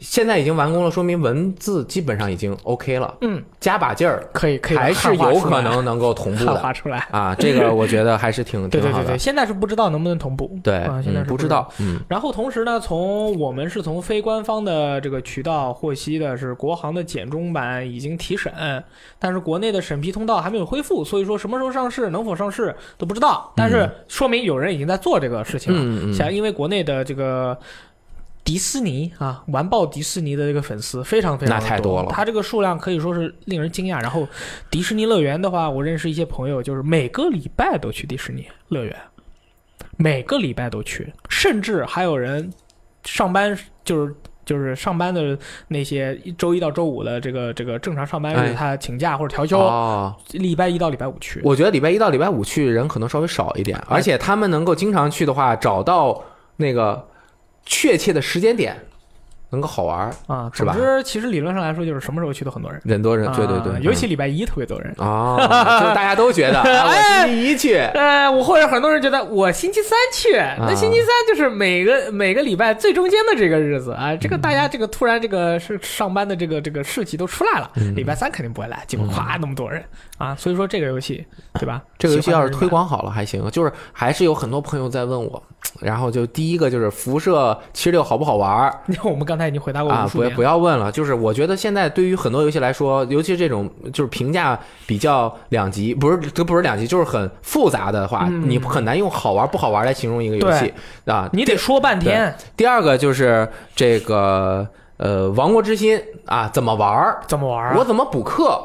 [0.00, 7.06] 现在已经完工了，说明文字基本上已经 OK 了，嗯，加把劲儿可以可以还是有可能能够同步的画出来。
[7.10, 10.50] 啊，这个我觉得还是挺 挺好的对对对对，，现在是不知道能不能同步。
[10.62, 11.44] 对啊，现在是不知。
[11.48, 18.52] 道，嗯然后同时呢，从我们是从非官方的这个渠道获悉的是，国行的简中版已经提审，
[19.18, 23.52] 但是国内的审批通道还没有恢复，所以说什么时候上市、能否上市都不知道。
[23.54, 25.78] 但是说明有人已经在做这个事情了。
[25.80, 27.56] 嗯嗯嗯，像因为国内的这个
[28.44, 32.10] 迪士尼啊，完爆迪士尼的这个粉丝非常非常那太多了。
[32.12, 34.00] 它这个数量可以说是令人惊讶。
[34.02, 34.28] 然后
[34.70, 38.96] 迪士尼乐园的话，我认识一些朋友，就是每个礼拜都去迪士尼乐园，
[39.96, 42.52] 每个礼拜都去，甚至还有人
[43.04, 44.14] 上班就是。
[44.46, 48.52] 就是上班的那些周一到周五的这个这个正常上班日，哎。
[48.52, 51.40] 他请假或者调休，哦，礼拜一到礼拜五去。
[51.42, 56.22] 我觉得礼拜一到礼拜五去人可能稍微少一点，而且他们能够经常去的话，找到
[56.56, 57.02] 那个
[57.64, 58.76] 确切的时间点，
[59.54, 60.72] 能够好玩，啊，是吧？
[60.74, 62.80] 总之，其实理论上来说，就是什么时候去都很多人。
[62.84, 64.92] 人多人，对对对啊，尤其礼拜一特别多人。
[64.98, 65.36] 啊，
[65.80, 70.56] 就是大家都觉得， 啊我星期一去，呃，我或者很多人觉得我星期三去，啊。
[70.58, 77.94] 那星期三就是每个每个礼拜最中间的这个日子啊，这个大家这个突然这个是上班的这个这个士气都出来了，嗯。
[77.94, 79.82] 礼拜三肯定不会来，结果咵那么多人
[80.18, 81.24] 啊，所以说这个游戏
[81.60, 81.82] 对吧？
[81.98, 85.40] 这个游戏要是推广好了还行，就是还是有很多朋友在问我，
[85.80, 88.70] 然后就第一个就是辐射七十六好不好玩儿。
[88.86, 100.72] 的人买，我们刚才已经回答过啊不不要问了，就是我觉得现在对于很多游戏来说，尤其是这种就是评价比较两极，不是这不是两极，就是很复杂的话，嗯你很难用好玩不好玩来形容一个游戏
[101.06, 101.28] 啊。
[101.32, 107.20] 你得说半天第二个就是这个呃，王国之心啊，怎么玩儿？
[107.26, 107.74] 怎么玩啊？
[107.78, 108.60] 我怎么补课？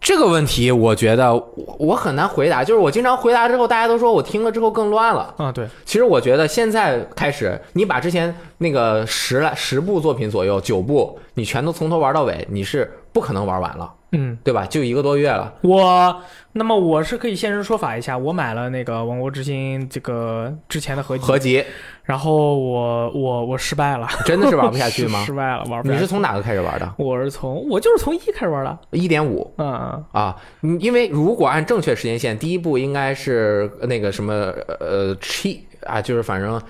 [0.00, 2.62] 这个问题，我觉得我我很难回答。
[2.62, 5.34] 就是我经常回答之后，大家都说我听了之后更乱了。
[5.38, 14.64] 啊，对，其实我觉得现在开始，你把之前那个十来十部作品左右，九部，你全都从头玩到尾，你是不可能玩完了，嗯，对吧？
[14.66, 15.52] 就一个多月了。
[15.62, 16.22] 我
[16.52, 21.64] 那么我是可以现身说法一下，我买了那个《王国之心》这个之前的合集，合集
[22.04, 25.32] 然后我我我失败了，真的是玩不下去吗失？
[25.32, 25.90] 败了，玩不下去。
[25.92, 26.94] 你是从哪个开始玩的？
[26.96, 34.32] 我是从我就是从一开始玩的，一点五嗯，啊，嗯因为如果按正确时间线，第一部应该是那个什么
[34.78, 36.60] 呃七啊，就是反正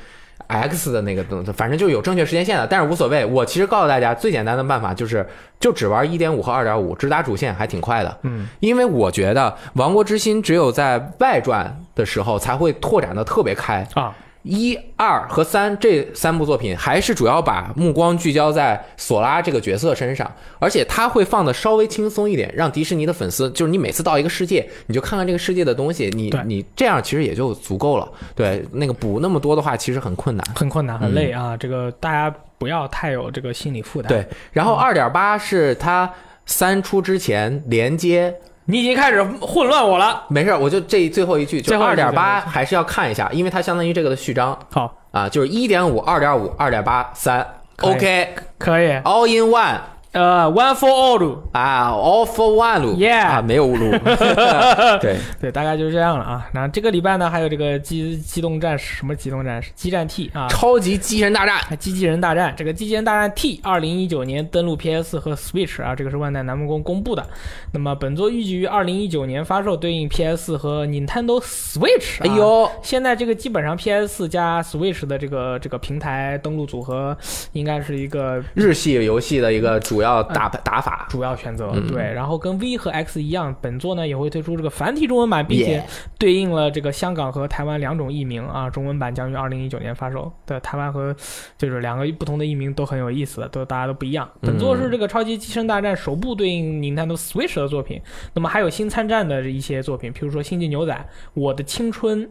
[0.46, 3.24] X 的那个东西，反正就有正确时间线的，但是无所谓。
[3.24, 5.26] 我其实告诉大家，最简单的办法就是
[5.58, 8.18] 就只玩一点五和二点五，直达主线还挺快的。
[8.22, 13.86] 嗯，因为我觉得《王国之心》只有在外传的时候才会拓展的特别开。
[13.94, 28.06] 啊，一、二和三这三部作品还是主要把目光聚焦在索拉这个角色身上，而且他会放的稍微轻松一点，让迪士尼的粉丝就是你每次到一个世界，你就看看这个世界的东西，你你这样其实也就足够了。
[28.34, 30.46] 对，那个补那么多的话，其实很困难。
[30.54, 36.12] 很困难，很累啊，这个大家不要太有这个心理负担。，对，然后二点八是它
[36.44, 38.34] 三出之前连接。
[38.66, 40.24] 你已经开始混乱我了。
[40.28, 47.46] 没事儿，我就这最后一句，就二点八还是要看一下，因为它相当于这个的序章好，啊，就是一点五、二点五、二点八、三
[47.82, 49.78] OK，可以，OK，all、in one
[50.14, 53.90] 呃，one for all，啊，all for one 路 Yeah 啊，没有路，
[55.02, 56.48] 对， 对，大概就是这样了啊。
[56.52, 59.72] 那这个礼拜呢，还有这个机机动战士，什么机动战士？
[59.74, 67.26] 激战 T 啊，超级机器人大战，机器人大战，这个机器人大战 T，二零一九年登陆 PS 和 Switch 啊，这个是万代南梦宫公布的。
[67.72, 72.20] 那么本作预计于二零一九年发售，对应 PS 和 Nintendo Switch、啊。
[72.20, 77.16] 哎，呦，现在这个基本上 PS 加 Switch 的这个这个平台登录组合，
[77.52, 81.70] 应该是一个日系游戏的一个主要打打法，主要选择。
[81.72, 85.84] 嗯对，然后跟 V 和 X 一样，本作呢也会推出这个繁体中文版，并且
[86.18, 88.68] 对应了这个香港和台湾两种译名啊。
[88.68, 90.32] 中文版将于二零一九年发售。
[90.44, 91.14] 对，台湾和
[91.56, 94.28] 就是两个不同的译名都很有意思的，都大家都不一样。
[94.40, 98.00] 本作是这个超级机身大战首部对应 Nintendo Switch 的作品，
[98.34, 100.92] 那么还有新参战的一些作品，譬如说《星际牛仔》、
[101.34, 102.26] 《我的青春》。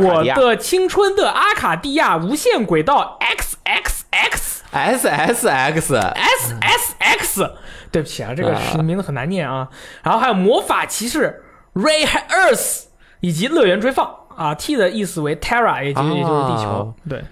[0.00, 7.50] 我的青春的阿卡迪亚无限轨道 X X X S S X，S S X，
[7.90, 9.68] 对不起啊，这个是名字很难念啊。
[10.02, 11.42] 然后还有魔法骑士
[11.74, 12.84] Ray Earth
[13.20, 16.94] 以及乐园追放啊，T 的意思为 Terra，也就也就是地球哦。
[17.08, 17.22] 对，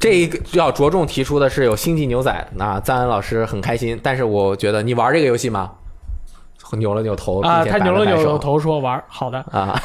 [0.00, 5.70] 这一个要着重提出的是有星际牛仔啊，赞恩老师很开心，但是我觉得你玩这个游戏吗？
[6.72, 9.38] 扭了扭头他扭了扭头说玩好的。
[9.52, 9.80] 啊，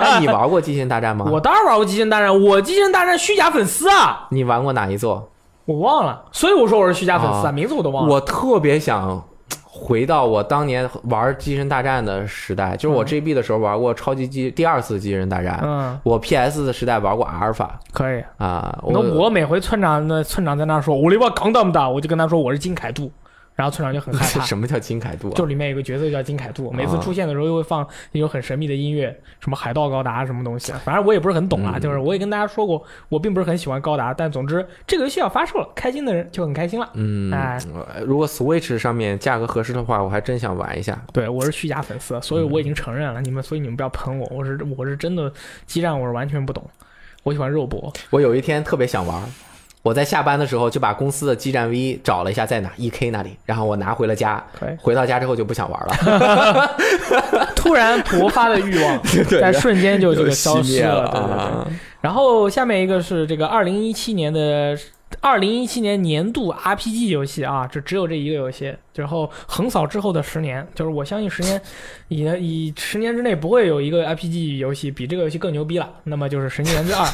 [0.00, 1.26] 那 你玩过《机器人大战》吗？
[1.28, 5.28] 我当然玩过《机器人大战》，我《机器人大战》虚假粉丝啊，你玩过哪一座？
[5.66, 8.14] 我忘了，所以我说我是虚假粉丝啊，啊名字我都忘了。
[8.14, 9.22] 我特别想
[9.64, 18.22] 回到我当年玩机器人大战的时代，就是我 GB 的时候玩过超级机第二次机器人大战，嗯，我 PS 的时代玩过阿尔法可以。
[18.38, 23.10] 啊，那我每回村长那村长在那说“我里边刚大不大”，我就跟他说我是金凯度，
[23.56, 24.44] 然后村长就很害 怕。
[24.44, 25.34] 什么叫金凯度啊？
[25.34, 31.72] 就里面有个角色叫金凯度，每次出现的时候又会放一种很神秘的音乐，什么海盗高达什么东西，反正我也不是很懂啊。
[31.76, 36.88] 嗯就是我也跟大家说过，我并不是很喜欢高达，但总之这个游戏要发售了，开心的人就很开心了。
[36.94, 37.32] 嗯
[38.04, 41.00] 如果 Switch 上面价格合适的话，我还真想玩一下。
[41.12, 45.32] 对我是虚假粉丝，所以我已经承认了，你们所以你们不要喷我，我是我是真的
[45.64, 46.62] 激战我是完全不懂，
[47.22, 47.92] 我喜欢肉搏。
[48.10, 49.22] 我有一天特别想玩，
[49.86, 54.44] 我在下班的时候就把公司的基站 V 找了一下在哪，E K 那里，然后我拿回了家。
[54.80, 56.76] 回到家之后就不想玩了
[57.54, 59.00] 突然勃发的欲望
[59.40, 61.36] 在瞬间就这个消失了，对对对。
[61.38, 61.68] 啊！
[62.00, 64.76] 然后下面一个是这个二零一七年的
[65.20, 68.74] 二零一七年年度 RPG 游戏啊，这只有这一个游戏。
[68.96, 71.60] 然后横扫之后的十年，就是我相信十年
[72.08, 75.88] 以以十年之内不会有一个 RPG 游戏比这个游戏更牛逼了。
[76.02, 77.04] 那么就是《神经元之二》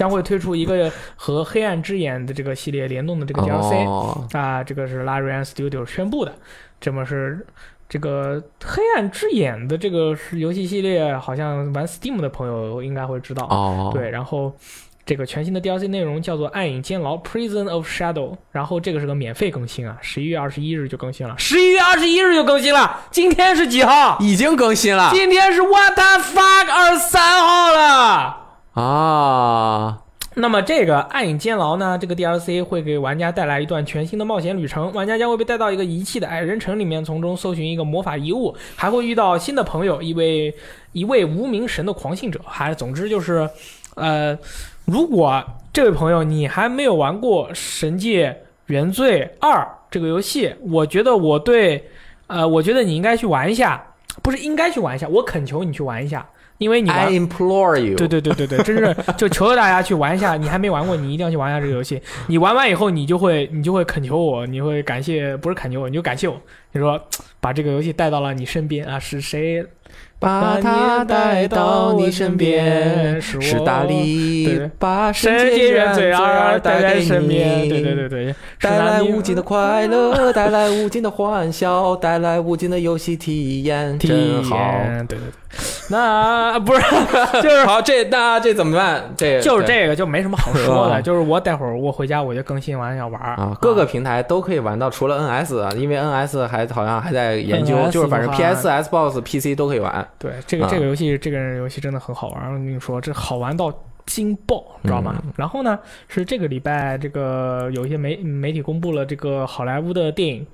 [0.00, 6.32] 将会推出一个和《黑暗之眼》的这个系列联动的这个 DLC、哦，啊，这个是 Larian Studio 宣布的。
[6.80, 7.46] 这么是
[7.86, 13.44] 这个《黑暗之眼》的这个是游戏系列，好像玩 Steam 的朋友应该会知道。
[13.50, 14.50] 哦，对，然后
[15.04, 24.16] 这个全新的 DLC 内容叫做《暗影监牢 Prison of Shadow》，然后这个是个免费更新啊，十一月二十一日就更新了，十一月二十一日就更新了，今天是几号？
[24.18, 28.49] 已经更新了今天是 What the fuck 二十三号了。
[28.74, 29.98] 啊！
[30.34, 34.92] 那么这个暗影监牢呢，这个 DLC 会给玩家带来一段全新的冒险旅程。
[34.92, 40.54] 玩家将会被带到一个遗弃的矮人城里面，从中搜寻一个魔法遗物，还会遇到新的朋友，一位
[40.92, 42.40] 一位无名神的狂信者。
[42.44, 43.50] 还总之就是，
[43.96, 44.38] 呃，
[44.84, 49.58] 如果这位朋友你还没有玩过《神界原罪二》
[49.90, 51.84] 这个游戏，我觉得我对，
[52.28, 53.84] 呃，我觉得你应该去玩一下，
[54.22, 56.24] 不是应该去玩一下，我恳求你去玩一下，
[56.60, 62.00] 因为你玩 I implore you，对对对对对，真是 就求求大家去玩一下，你还没玩过，你一定要去玩一下这个游戏。
[62.26, 66.38] 你玩完以后，你就会你就会恳求我，你会感谢，不是恳求我，你就感谢我。
[66.72, 67.00] 你说
[67.40, 69.64] 把这个游戏带到了你身边啊，是谁
[70.20, 77.64] 把他带到你身边，是大力对把神界界原罪罪二带在身边？
[77.64, 84.56] 你，对对对对，带来无尽的快乐， 带来无尽的欢笑，带来无尽的游戏体验，体真好。
[84.56, 85.49] 验，对对对。
[85.90, 86.80] 那不是
[87.42, 89.12] 就是好，这那这怎么办？
[89.16, 100.06] 这就是这个就没什么好说的，就是我待会儿我回家我就更新完要玩儿啊，各个平台都可以玩到，除了 NS，啊因为 NS 还好像还在研究，就是反正 PS、Xbox、PC 都可以玩。
[100.18, 102.48] 对，这个啊这个游戏，这个游戏真的很好玩儿。
[102.50, 103.72] 我跟你说，这好玩到
[104.06, 105.14] 惊爆，知道吗？
[105.24, 105.78] 嗯然后呢，
[106.08, 110.44] 是这个礼拜，这个有一些媒媒体公布了这个好莱坞的电影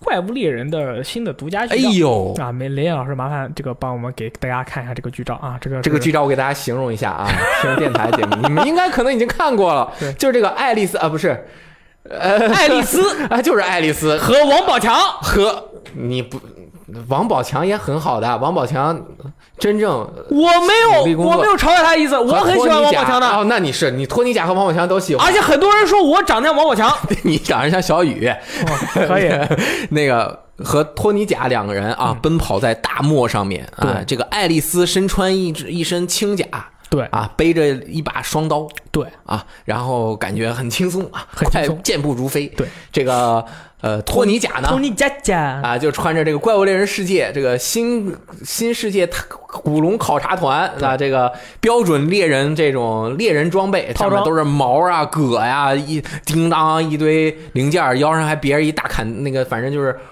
[0.04, 1.90] 《怪物猎人》的新的独家哎剧照。
[1.92, 7.28] 呦，啊，梅雷燕老师，麻烦这个帮我们给大家看一下这个剧照啊，这个这个剧照我给大家形容一下啊，
[7.62, 11.46] 听电台节目，你们应该可能已经看过了对，就是这个爱丽丝啊，不是，
[12.04, 14.94] 呃，爱丽丝 啊，就是爱丽丝和王宝强。
[15.20, 16.40] 和你不，
[17.08, 19.00] 王宝强也很好的，王宝强
[19.58, 19.90] 真正
[20.30, 26.92] 我没有，我没有嘲笑他的意思，我很喜欢王宝强的，哦，那你是你托尼贾和王宝强都喜欢，而且很多人说我长得像王宝强，
[27.24, 29.30] 你长得像小雨，哦、可以。
[29.90, 32.18] 那个和托尼贾两个人啊，嗯。
[32.20, 36.44] 奔跑在大漠上面啊，这个爱丽丝身穿一只一身轻甲
[36.92, 37.04] 对。
[37.06, 38.68] 啊，背着一把双刀。
[38.90, 42.46] 对，啊，然后感觉很轻松啊，很轻松健步如飞。
[42.48, 43.42] 对，这个
[43.80, 44.68] 呃托尼贾呢？
[44.68, 48.14] 托尼贾贾，啊，就穿着这个怪物猎人世界这个新
[48.44, 49.08] 新世界
[49.46, 59.98] 古龙考察团啊，这个标准猎人这种猎人装备，上面都是毛啊、戈呀、一叮当一堆零件，腰上还别着一大砍那个，反正就是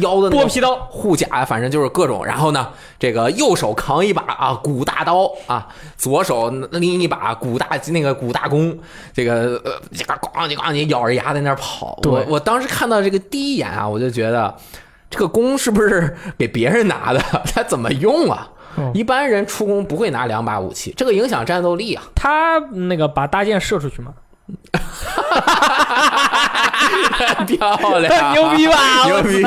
[0.00, 2.24] 腰的那个剥皮刀，护甲，反正就是各种。
[2.24, 2.68] 然后呢，
[2.98, 5.66] 这个右手扛一把啊古大刀啊，
[5.96, 8.78] 左手拎一把古大那个古大弓，
[9.12, 11.98] 这个呃这个咣叽咣叽咬着牙在那儿跑。
[12.04, 14.54] 我我当时看到这个第一眼啊，我就觉得
[15.10, 17.20] 这个弓是不是给别人拿的？
[17.52, 18.48] 他怎么用啊？
[18.78, 22.04] 嗯一般人出弓不会拿两把武器，这个影响战斗力啊。
[22.14, 24.14] 他那个把大箭射出去嘛，
[27.46, 29.04] 漂亮，牛逼吧？
[29.06, 29.44] 牛逼！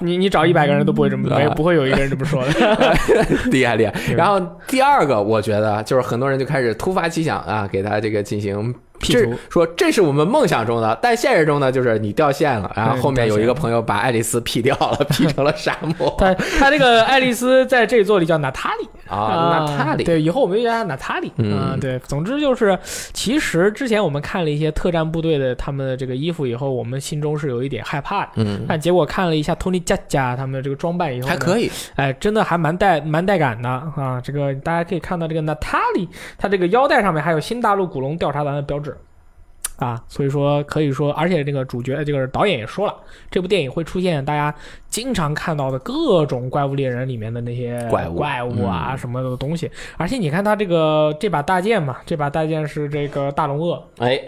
[0.00, 2.96] 你你找一百个人都不会这么，没不会有一个人这么说的。
[3.50, 3.94] 厉害厉害。
[4.16, 8.74] 然后第二个，我觉得就是很多人就开始突发奇想啊，给他这个进行。
[9.00, 21.74] P 这图说这是我们梦想中的，但现实中呢，就是你掉线了，然后后面有一个朋友把爱丽丝 P 掉了，P 成了沙漠他他这个爱丽丝在这一座里叫娜塔莉，啊，娜塔莉，对，以后我们就叫她娜塔莉啊。
[21.74, 22.78] 嗯对，总之就是，
[23.12, 28.32] 其实之前我们看了一些特战部队的他们的这个衣服以后，我们心中是有一点害怕的。
[28.36, 34.20] 嗯，但结果看了一下托尼加加他们的这个装扮以后，还可以，哎，真的还蛮带蛮带感的啊！
[34.22, 36.08] 这个大家可以看到，这个娜塔莉，
[36.38, 38.96] 她这个腰带上面还有新大陆古龙调查团的标志
[39.76, 42.94] 啊，所以说可以说，而且这个主角这个导演也说了，
[43.30, 44.54] 这部电影会出现大家
[44.88, 54.20] 经常看到的各种怪物猎人里面的那些怪物怪物啊、嗯什么的东西，而且你看他这个这把大剑嘛，这把大剑是这个大龙鳄，哎，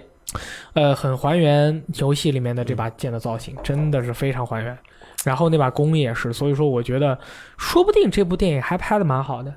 [0.75, 4.77] 呃，很还原游戏里面的这把剑的造型，真的是非常还原。
[5.25, 7.19] 然后那把弓也是，所以说我觉得
[7.57, 9.53] 说不定这部电影还拍的蛮好的。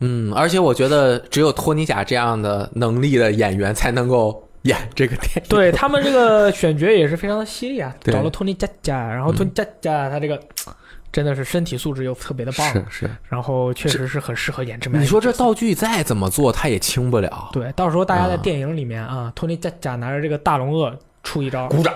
[0.00, 5.42] 嗯，而且我觉得只有托尼贾这样的能力的演员才能够演 这个电影。
[5.48, 8.12] 对他们这个选角也是非常的犀利啊，对。
[8.12, 10.40] 找了托尼加加，然后托尼加加他这个
[11.10, 17.50] 真的是身体素质又特别的棒，是是，然后确实是很适合演这么你说这道具再怎么做，他也轻不了。
[17.52, 18.36] 对，到时候大家在啊。
[18.38, 21.68] 电影里面啊，托尼加加拿着这个大龙鳄出一招。
[21.68, 21.94] 鼓掌！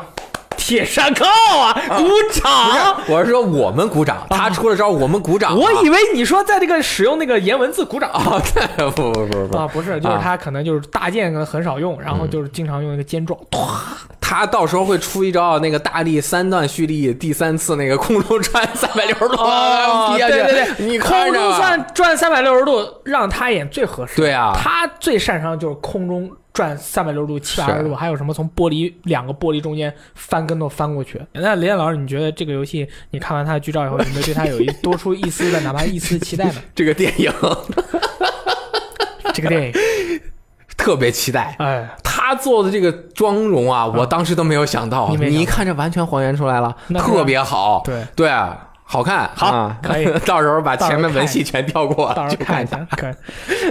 [0.66, 1.24] 铁山靠
[1.60, 3.00] 啊，鼓掌。
[3.06, 5.54] 我是说我们鼓掌，他出了招，我们鼓掌啊。
[5.54, 8.10] 我以为你说在这个使用那个颜文字鼓掌。
[8.74, 10.20] 不不不不，啊，不是，就是啊。
[10.20, 13.38] 他可能就是大剑可能很少用，然后就是经常用那个尖撞，
[14.20, 19.36] 他到时候会出一招，那个大力三段蓄力，第三次那个空中转三百六十度
[20.18, 24.16] 对对对，你空中看着吧算转三百六十度，让他演最合适。
[24.16, 31.20] 对啊，他最擅长就是空中转三百六十度、七百二十度，还有什么从玻璃两个玻璃中间翻跟头翻过去。
[31.32, 36.54] 那雷电老师，你觉得这个游戏你看完他的剧照以后，有没有对他有一多出一丝的哪怕一丝期待呢？
[36.74, 37.30] 这个电影
[39.34, 39.72] 这个电影，
[40.78, 41.54] 特别期待。
[41.58, 47.82] 哎，他做的这个妆容啊，我当时都没有想到，你没想到你一看这完全还原出来了，特别好。
[47.84, 52.36] 对，对啊，好看，好啊可以 到时候把前面文戏全跳过，到时。
[52.36, 53.14] 候看一下，可以。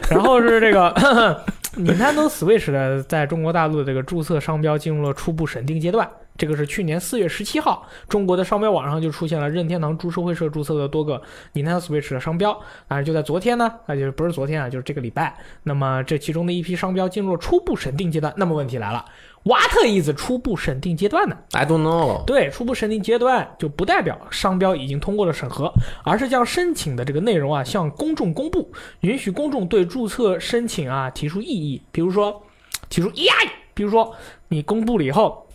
[0.09, 0.93] 然后是这个
[1.77, 6.07] Nintendo Switch 的在中国大陆的这个注册商标进入了初步审定阶段。
[6.37, 11.21] 这个是去年四月十七号，中国的商标网上就出现了任天堂株式会社注册的多个
[11.53, 12.59] Nintendo Switch 的商标。
[12.89, 15.33] 啊，就在昨天呢，啊，就是不是昨天啊，就是这个礼拜。
[15.63, 18.33] 那么这其中的一批商标进入了初步审定阶段。
[18.35, 19.05] 那么问题来了
[19.45, 25.71] ，What is 初步审定阶段呢？I don't know，对，初步审定阶段就不代表商标已经通过了审核，
[26.03, 28.69] 而是将申请的这个内容啊向公众公布，
[29.01, 32.41] 允许公众对注册申请啊提出异议，比如说
[32.89, 33.29] 提出异议，
[33.73, 34.13] 比如说
[34.47, 35.47] 你公布了以后，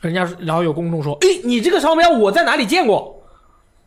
[0.00, 3.15] 人家然后有公众说，诶，你这个商标我在哪里见过？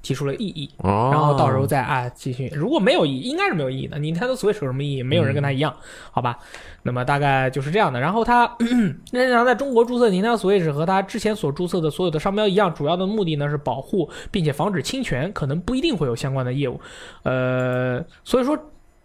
[0.01, 2.47] 提出了异议，哦，然后到时候再啊继续。
[2.55, 3.97] 如果没有异议，应该是没有异议的。
[3.99, 5.03] Nintendo Switch 有什么意义？
[5.03, 5.75] 没有人跟他一样，
[6.11, 6.39] 好吧？
[6.83, 7.99] 那么大概就是这样的。
[7.99, 16.79] 然后他任天堂在中国注册 Nintendo Switch 和他之前所注册的所有的商标一样，主要的目的呢是保护并且防止侵权，可能不一定会有相关的业务。
[17.23, 18.57] 呃，所以说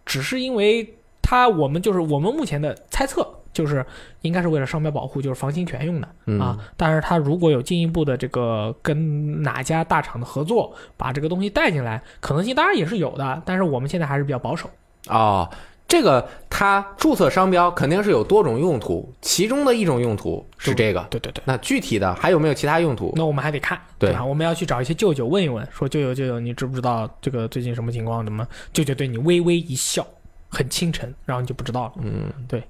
[0.05, 3.27] 只是因为他我们就是我们目前的猜测。
[3.55, 3.83] 就是
[4.21, 6.59] 应该是为了商标保护，就是防侵权用的、嗯啊。
[6.77, 13.41] 但是它如果有进一步的这个跟哪家大厂的合作，把这个东西带进来，可能性当然也是有的。
[13.45, 14.69] 但是我们现在还是比较保守。
[15.07, 15.49] 哦，
[15.87, 21.05] 这个它注册商标肯定是有多种用途，其中的一种用途是这个。
[21.09, 21.41] 对对对。
[21.45, 23.13] 那具体的还有没有其他用途？
[23.15, 24.25] 那我们还得看，对吧？
[24.25, 28.25] 我们要去找一些舅舅问一问，说舅舅舅舅，你知不知道这个最近什么情况？
[28.25, 28.45] 怎么？
[28.73, 30.05] 舅舅对你微微一笑，
[30.49, 31.93] 很倾城，然后你就不知道了。
[32.01, 32.63] 嗯，对，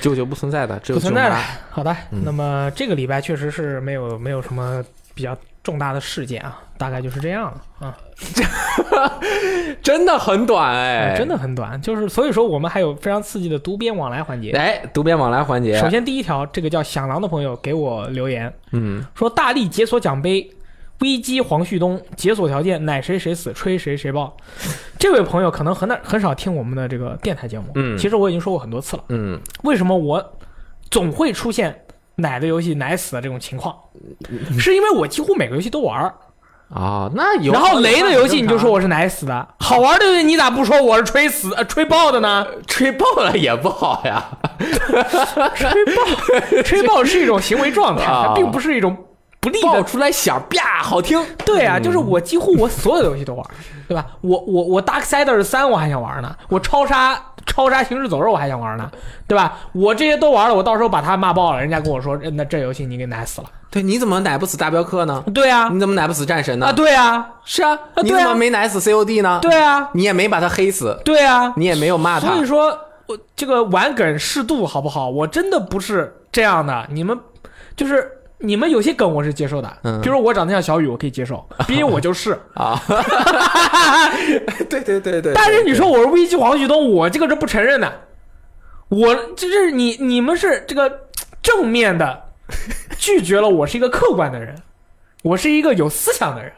[0.00, 1.36] 舅舅不存在的，只有不存在的。。
[1.70, 4.84] 好的，嗯那么这个礼拜确实是没有没有什么
[5.14, 7.96] 比较重大的事件啊，大概就是这样了 啊。
[9.82, 11.36] 真的很短哎，真的。
[11.38, 14.50] 很短，就是所以说我们还有非常刺激的读编往来环节。
[14.52, 20.50] 哎，读编往来环节，首先第一条，这个叫响狼的朋友给我留言嗯，说，大力解锁奖杯。
[21.00, 24.36] 危机黄旭东解锁条件奶谁谁死吹谁谁爆，
[24.98, 29.04] 这位朋友可能很难很少听我们的这个电台节目，嗯其实我已经说过很多次了。
[29.10, 30.32] 嗯，为什么我
[30.90, 31.84] 总会出现
[32.16, 33.74] 奶的游戏奶死的这种情况？
[34.58, 36.14] 是因为我几乎每个游戏都玩儿，
[36.74, 37.52] 啊，那有。
[37.52, 42.44] 然后雷的游戏你就说我是奶死的，好玩的游戏你咋不说我是吹死呃吹爆的呢？
[42.66, 44.24] 吹爆了也不好呀。
[45.54, 48.96] 吹爆，吹爆是一种行为状态，啊它并不是一种
[49.40, 49.82] 不利爆。
[49.82, 51.18] 出来响，啪，好听。
[51.44, 53.46] 对啊，就是我几乎我所有的游戏都玩，
[53.86, 54.06] 对吧？
[54.20, 58.90] 我我我 Darksiders 三我还想玩呢，我超杀超杀行尸走肉我还想玩呢，
[59.26, 59.58] 对吧？
[59.72, 63.48] 我这些都玩了，我到时候把他骂爆了，人家跟我说，那这游戏你给奶死了。
[63.70, 65.22] 对，你怎么奶不死大镖客呢？
[65.34, 66.66] 对啊，你怎么奶不死战神呢？
[66.66, 69.38] 啊对啊，是啊，你怎么没奶死 COD 呢？
[69.42, 72.46] 对啊，你也没把他黑死，对啊，你也没有骂他所以。
[72.46, 72.76] 说
[73.06, 75.08] 我这个玩梗适度好不好？
[75.08, 77.18] 我真的不是这样的，你们
[77.76, 78.10] 就是
[78.40, 82.38] 你们有些梗我是接受的，嗯比如说我长得像小雨，我可以接受， 毕竟我就是。
[82.54, 82.80] 啊，
[84.70, 85.32] 对对对对。
[85.34, 88.02] 但是你说我是危机黄旭东，我这个是不承认的。
[88.88, 91.08] 我这是你你们是这个
[91.42, 92.22] 正面的
[92.96, 94.54] 拒绝了我是一个客观的人，
[95.22, 96.52] 我是一个有思想的人，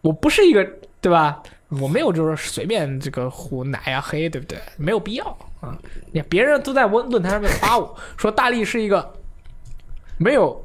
[0.00, 0.66] 我不是一个
[1.00, 1.40] 对吧？
[1.80, 4.58] 我没有就是随便这个胡奶呀黑，对不对？
[4.76, 5.26] 没有必要
[5.60, 5.76] 啊！
[6.12, 9.12] 你看别人都在论论坛上面夸我说大力是一个
[10.18, 10.64] 没有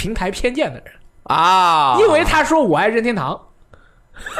[0.00, 0.84] 平台偏见的人，
[1.24, 3.38] 啊，因为他说我爱任天堂，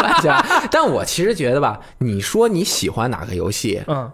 [0.00, 0.42] 乱讲。
[0.72, 4.10] 但我其实觉得吧，你说你喜欢哪个游戏，嗯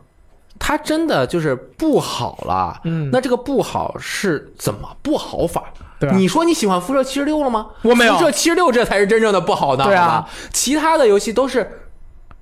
[0.59, 2.81] 它真的就是不好了。
[2.85, 5.65] 嗯那这个不好是怎么不好法？
[6.01, 7.69] 对啊你说你喜欢辐射七十六了吗？
[7.83, 9.85] 我没有辐射七十六这才是真正的不好呢。
[9.85, 11.81] 对啊，其他的游戏都是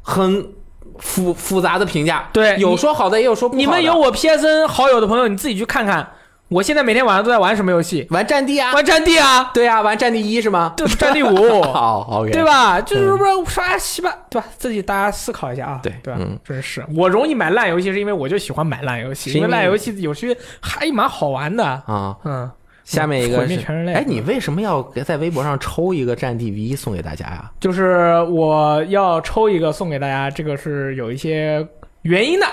[0.02, 0.52] 很
[0.98, 2.28] 复复杂的评价。
[2.32, 3.60] 对有说好的，也有说不好的。
[3.60, 6.06] 你们有我 PSN 好友的朋友，你自己去看看。
[6.50, 8.04] 我现在每天晚上都在玩什么游戏？
[8.10, 8.72] 玩战地啊？
[8.74, 10.74] 玩战地啊，对啊，玩战地一是吗？
[10.76, 12.42] 对，战地五， 好，OK，对？
[12.44, 12.80] 吧？
[12.80, 14.46] 就是不是刷西吧，对吧？
[14.58, 16.36] 自己大家思考一下啊，对对吧嗯？
[16.44, 21.64] 真是我容易买烂游戏，是因为我就喜欢买烂游戏，因为为烂游戏有些还蛮好玩的。
[21.64, 22.50] 啊，嗯，
[22.82, 27.48] 下面一个是全人类哎，你为什么要给在微博上抽一个战地 V 送给大家呀？
[27.60, 31.64] 就是我要抽一个送给大家，这个是有一些
[32.02, 32.46] 原因的，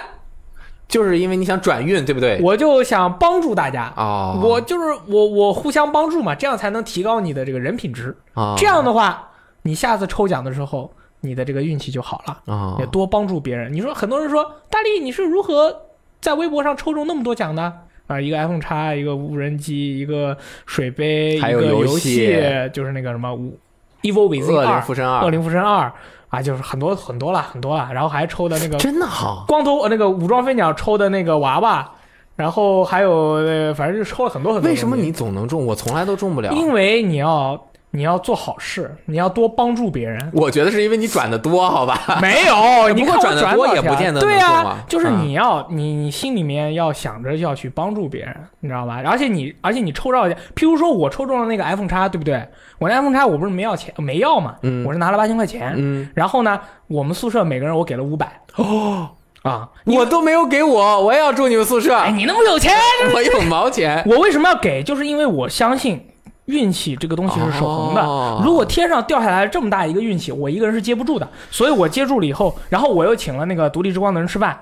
[0.87, 2.39] 就是因为你想转运，对不对？
[2.41, 3.93] 我就想帮助大家。
[3.97, 8.15] 哦，我就是我，我互相帮助嘛，这样才能提高你的这个人品值。
[8.33, 9.29] 啊，这样的话，
[9.63, 13.73] 你下次抽奖的时候，你的这个运气就好了，啊也多帮助别人。
[13.73, 15.75] 你说很多人说大力你是如何
[16.21, 17.73] 在微博上抽中那么多奖的？
[18.07, 22.39] 啊，一个 iPhone 叉，一个无人机，一个水杯，还有游一个游戏
[22.71, 23.59] 就是那个什么五
[24.01, 25.91] Evil Within 恶灵二，附身二，恶灵附身二
[26.29, 27.89] 啊，就是很多很多了，很多了。
[27.93, 29.45] 然后还抽的那个真的好。
[29.47, 31.89] 光头呃那个武装飞鸟抽的那个娃娃，
[32.35, 34.69] 然后还有呃反正就抽了很多很多。
[34.69, 36.51] 为什么你总能中，我从来都中不了？
[36.51, 37.59] 因为你要
[37.91, 40.29] 你要做好事，你要多帮助别人。
[40.33, 41.99] 我觉得是因为你转的多，好吧？
[42.21, 49.01] 没有， 你不过看我转的多也不见得对能中啊啊，就是嗯你要你你心里面要想着要去帮助别人，你知道吧？
[49.05, 52.47] 而且你而且你抽到，譬如说我抽中了那个 iPhone 叉，对不对？
[52.77, 59.09] 我那 iPhone 叉我不是没要钱，没要嘛，嗯我是拿了八千块钱，嗯，然后呢，我们宿舍每个人我给了五百哦，
[59.43, 62.75] 啊，我都没有给我，我也要住你们宿舍，哎，你那么有钱，
[63.15, 64.03] 我有毛钱。
[64.05, 64.83] 我为什么要给？
[64.83, 66.05] 就是因为我相信
[66.47, 68.01] 运气这个东西是守恒的。
[68.01, 71.27] 哦如果天上掉下来这么大一个运气，我一个人是接不住的。
[71.51, 74.59] 所以我接住了以后，然后我又请了那个独立之光的人吃饭，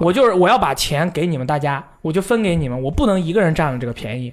[0.00, 4.32] 我就是我要把钱给你们大家，我就分给你们，我不能一个人占了这个便宜。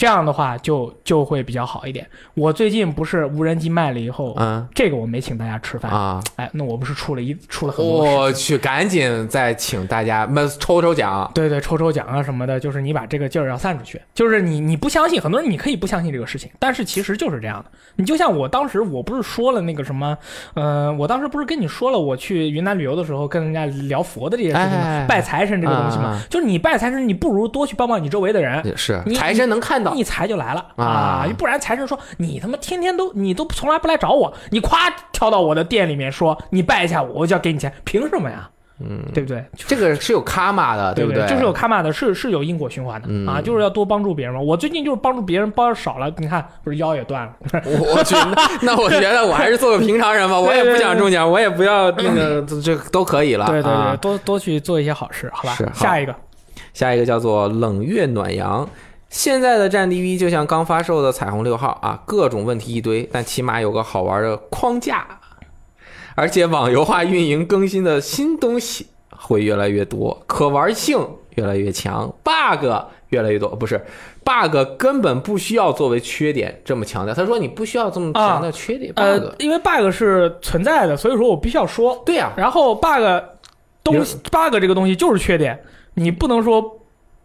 [0.00, 2.06] 这样的话就就会比较好一点。
[2.32, 11.30] 我最近不是无人机卖了以后，嗯这个我没请大家吃饭，啊，哎，那我不是出了一出了很多事我去，赶紧再请大家们抽抽奖。
[11.34, 14.00] 对对，抽抽奖啊什么的，就是你把这个劲儿要散出去。
[14.14, 17.70] 就是你你不相信，很多人你可以不相信这个事情，但是其实就是这样的。
[17.96, 20.16] 你就像我当时我不是说了那个什么，
[20.54, 24.86] 呃，我当时不是跟你说了，我去云南旅游的时候跟人家聊佛的这些事情吗？
[24.86, 28.64] 哎拜财神这个东西嘛，啊就是你拜财神，你不如多去帮帮你周围的人。
[28.64, 38.48] 也是财神能看到一财就来了啊不然财神说你他妈天天都你都从来不来找我，你夸跳到我的店里面说你拜一下我，我就要给你钱，凭什么呀？
[38.82, 39.44] 嗯，对不对？
[39.54, 41.26] 这个是有卡玛的，对不对？
[41.26, 44.40] 就是有卡玛的，是是有因果循环的、嗯啊，就是要多帮助别人嘛。
[44.40, 47.32] 我最近就是帮助别人帮少了，你看不是腰也断了，
[47.66, 53.44] 我我去，那那我觉得我还是做个平常人吧，我也不想中奖，我也不要那个，这这都可以了。
[53.48, 55.66] 对对对，啊多多去做一些好事，好吧是？
[55.66, 56.14] 好下一个，
[56.72, 58.66] 下一个叫做冷月暖阳。
[59.10, 65.04] 现在的战地 V 就像刚发售的彩虹六号啊，各种问题一堆，但起码有个好玩的框架，
[66.14, 72.64] 而且网游化运营更新的新东西会越来越多，可玩性越来越强，bug
[73.08, 73.84] 越来越多，不是
[74.22, 77.12] bug 根本不需要作为缺点这么强调。
[77.12, 82.00] 他说你不需要这么强调缺点、呃 bug，，因为 bug 是存在的，所以说我必须要说。
[82.06, 83.02] 对呀、然后 bug
[83.82, 85.60] 东西 bug 这个东西就是缺点，
[85.94, 86.79] 你不能说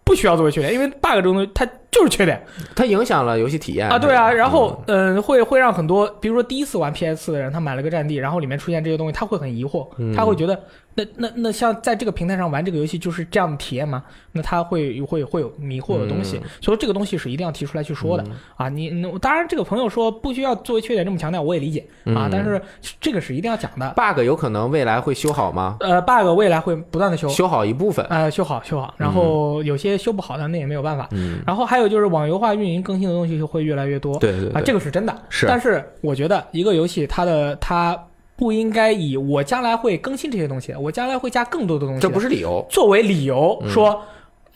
[0.05, 4.29] 不需要作为缺点，因为 bug 中的它就是缺点它影响了游戏体验啊，对啊。
[4.29, 10.59] 然后嗯、会会让很多，比如说第一次玩 PS 的人，他买了个战地，然后里面出现这些东西，他会很疑惑，嗯他会觉得
[10.95, 14.03] 那那那像在这个平台上玩这个游戏就是这样的体验吗？
[14.33, 18.25] 那他会会会有迷惑的东西，嗯所以这个东西是一定要提出来去说的、
[18.57, 18.67] 啊。
[18.67, 22.61] 你你当然这个朋友说不需要作为缺点这么强调，我也理解啊嗯，但是
[22.99, 23.93] 这个是一定要讲的。
[23.95, 25.77] bug 有可能未来会修好吗？
[25.79, 31.07] 呃，bug 未来会不断的修，修好一部分，呃，修好修好，然后有些修不好的那也没有办法。
[31.11, 35.15] 嗯，然后还有就是网游化运营更新的东西就会越来越多，啊，对对啊，这个是真的。
[35.29, 37.97] 是但是我觉得一个游戏它的它
[38.35, 42.65] 不应该以我将来会更新这些东西，我将来会加更多的东西，这不是理由。
[42.69, 44.01] 作为理由嗯说，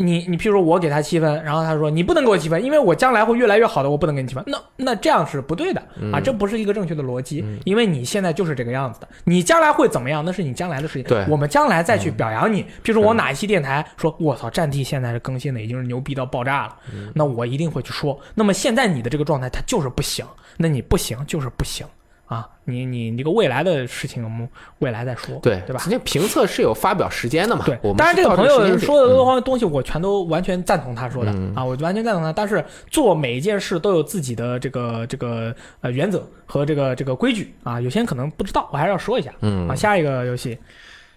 [0.01, 4.41] 你你譬如说我给他七分，然后他说你不能给我七分，因为我将来会越来越好的，我不能给你七分。
[4.47, 11.03] 那那这样是不对的嗯啊，这不是一个正确的逻辑，因为你现在就是这个样子的，你将来会怎么样，那是你将来的事情。
[11.03, 12.63] 对我们将来再去表扬你。
[12.63, 16.77] 譬如说我哪一期电台说，我操，战地现在是更新的已经是牛逼到爆炸了，
[17.13, 18.17] 那我一定会去说。
[18.35, 20.25] 那么现在你的这个状态它就是不行，
[20.57, 21.85] 那你不行就是不行
[22.29, 25.81] 啊，你你这个未来的事情我们未来再说，对对吧？
[25.89, 27.65] 那评测是有发表时间的嘛？
[27.65, 32.31] 对我，们当然是这个朋友说的嗯东东西，我全都完全赞同他说的、嗯啊，我完全赞同他。
[32.31, 39.31] 但是做每一件事都有自己的这个这个呃原则和这个这个规矩啊，有些人可能不知道，我还是要说一下。
[39.41, 40.55] 嗯啊，下一个游戏，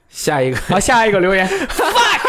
[0.09, 2.21] 下一个啊，下一个留言， fuck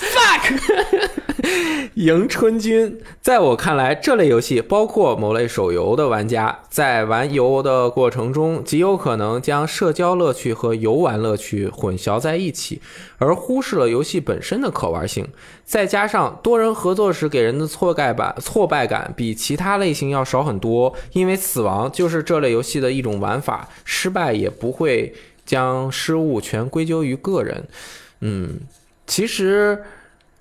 [0.00, 1.10] fuck，
[1.94, 12.80] 迎春君，在我看来，这类游戏包括某类手游的玩家，在玩游的过程中，极有可能将社交乐趣和游玩乐趣混淆在一起，
[13.18, 15.26] 而忽视了游戏本身的可玩性。
[15.64, 25.14] 再加上多人合作时给人的挫败感、挫败感比其他类型要少很多，因为死亡就是这类游戏的一种玩法，失败也不会
[25.44, 27.64] 将失误全归咎于个人。
[28.20, 28.60] 嗯，
[29.06, 29.82] 其实。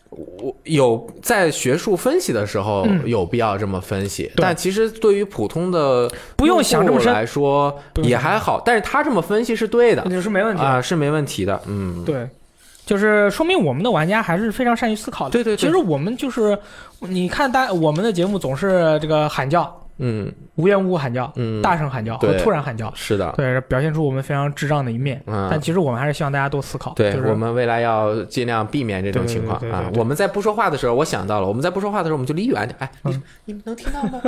[0.09, 8.61] 我有在学术分析的时候嗯有必要这么分析，对但其实对于普通的不用想这么深来说也还好。
[8.65, 10.67] 但是他这么分析是对的也是没问题的。
[10.67, 11.61] 啊，是没问题的。
[11.67, 12.27] 嗯，对，
[12.85, 15.31] 就是说明我们的玩家还是非常善于思考的。
[15.31, 16.57] 对对对其实我们就是，
[17.01, 25.21] 你看大我们的节目总是这个喊叫，嗯无缘无故喊叫，嗯，大声喊叫和对突然喊叫，是的，对，表现出我们非常智障的一面。
[25.27, 26.93] 嗯但其实我们还是希望大家多思考。
[26.95, 32.75] 对、就是我们未来要尽量避免这种情况啊我们在不说话的时候，我想到了，我们在不说话的时候，我们就离远点。
[32.79, 34.21] 哎，你嗯你们能听到吗？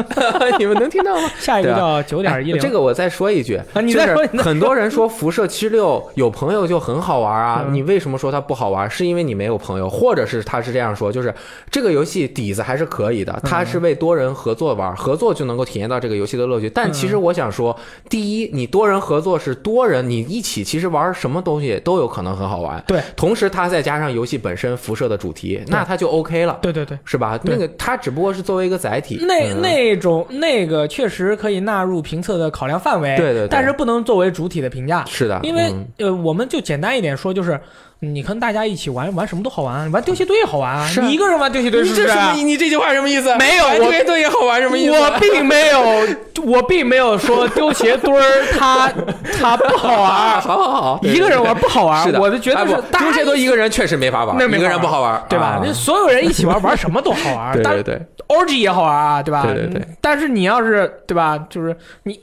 [0.58, 1.28] 你们能听到吗？
[1.40, 8.90] 下一个叫九点一零，这个我再说一句， 啊你就是再说很多人说辐射七十六有朋友就很好玩啊，嗯你为什么说它不好玩？
[8.90, 11.34] 是因为你没有朋友，或者是他是这样说，就是
[11.70, 16.70] 这个游戏底子还是可以的，嗯它是为多人合作玩，合作就能够体验到这个游戏的乐趣。
[16.70, 17.22] 但其实嗯。
[17.22, 17.78] 我想说，
[18.10, 22.84] 第一，你多人合作是多人，你一起其实玩什么东西都有可能很好玩。
[22.88, 23.02] 对。
[23.16, 26.58] 同时它再加上游戏本身辐射的主题，那它就 OK 了。
[26.62, 27.40] 对对对，是吧？
[27.44, 29.62] 那个它只不过是作为一个载体，那嗯。
[29.62, 33.48] 那种那个确实可以纳入评测的考量范围，对对对。
[33.50, 35.88] 但是不能作为主体的评价，是的，因为嗯。
[35.98, 37.60] 呃，我们就简单一点说，就是
[38.04, 42.34] 你跟大家一起玩玩什么都好玩啊，你玩丢鞋堆也好玩啊，你一个人玩丢鞋堆是不是啊？
[42.34, 43.36] 你这句话什么意思？
[43.38, 44.92] 没有我玩这个也好玩什么意思？
[45.00, 45.82] 我并没有，
[46.44, 48.92] 我并没有说丢鞋堆儿它
[49.40, 55.46] 它 不好啊，玩，好好好，一个人玩不好玩，是的，我就觉得是大丢鞋堆一个人确实没法玩，那没法一个人不好玩，对吧？
[55.46, 59.44] 啊那所有人一起玩玩什么都好玩， 对当对对，orgy 也好玩啊，对吧？
[59.44, 59.96] 对对对嗯。
[60.02, 62.20] 但是你要是对吧，就是你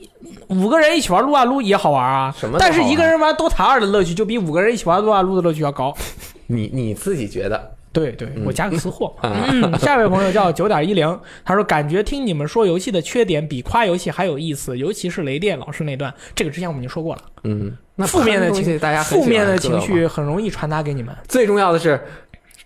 [0.47, 5.95] 五个人一起玩撸啊撸也好玩啊，什么都好玩但是一个人玩 DOTA 二的乐趣就比五个人一起玩撸啊撸的乐趣要高。
[6.47, 7.71] 你你自己觉得？
[7.91, 9.13] 对对，嗯我加个私货。
[9.21, 17.21] 啊嗯，下一位朋友叫九点一零，他说感觉听你们说游戏的缺点比夸游戏还有意思，尤其是雷电老师那段，这个之前我们已经说过了。
[17.43, 21.15] 嗯，那负面的情绪大家负面的情绪很容易传达给你们。
[21.27, 21.99] 最重要的是。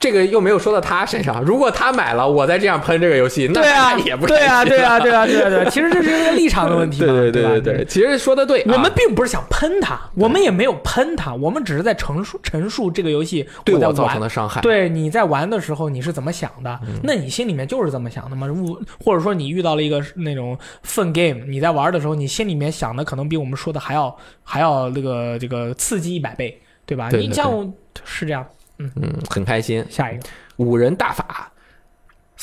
[0.03, 5.69] 这个又没有说到他身上，如果他买了，我再这样喷这个游戏，那对啊，他也不对啊，对啊，对啊，对啊，对啊。
[5.69, 14.19] 其实这是一个立场的问题嘛，对对吧对对对，其实说的对啊，我们并不是想喷他，我们也没有喷他，我们只是在陈述陈述这个游戏对我造成。
[14.19, 16.79] 的伤害，对你在玩的时候你是怎么想的？
[16.83, 18.45] 嗯那你心里面就是这么想的吗？
[18.45, 27.09] 如或者说你遇到了一个那种 fun game，你在玩的时候，你心里面想的可能比我们说的还要还要那个这个刺激一百倍，对吧？
[27.11, 27.65] 你像我
[28.03, 28.45] 是这样。
[28.77, 28.91] 嗯，
[29.29, 29.85] 很开心。
[29.89, 30.23] 下一个，
[30.57, 31.51] 五人大法。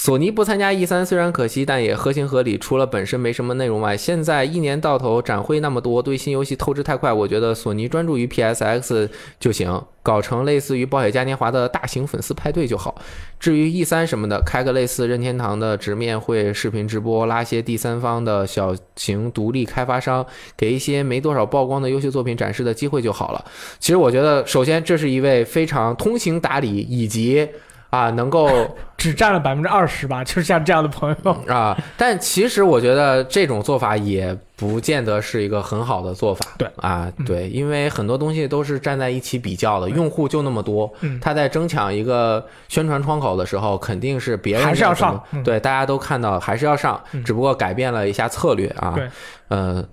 [0.03, 2.57] 索尼不参加 E 三虽然可惜，但也合情合理。
[2.57, 7.13] 除了本身没什么内容外，现在一年到头展会那么多，对新游戏透支太快。
[7.13, 12.95] 我觉得索尼专注于 PSX 就行，搞成类似于暴雪嘉年华的大型粉丝派对就好。
[13.39, 20.25] 至于 E 三什么的，开个类似任天堂的直面会、视频直播，拉些第三方的小型独立开发商，
[20.57, 23.45] 给一些没多少曝光的优秀作品展示的机会就好了。
[23.79, 27.47] 其实我觉得，首先这是一位非常通情达理以及。
[27.91, 28.49] 啊，能够
[28.97, 31.33] 只占了百分之二十吧，就是像这样的朋友。
[31.53, 36.47] 啊，但其实我觉得这种做法也不见得是一个很好的做法。
[36.59, 48.93] 对啊，嗯对，因为很多东西都是站在一起比较的，用户就那么多，嗯他在争抢一个宣传窗口的时候，肯定是别人还是要上嗯对，大家都看到还是要上，嗯只不过改变了一下策略啊。
[48.95, 49.09] 对，
[49.49, 49.85] 呃，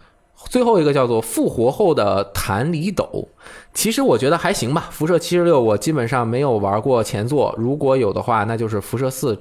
[0.50, 3.28] 最后一个叫做复活后的弹离斗，
[3.74, 4.88] 其实我觉得还行吧。
[4.92, 9.38] 辐射七十六我基本上没有玩过前作，如果有的话，那就是辐射四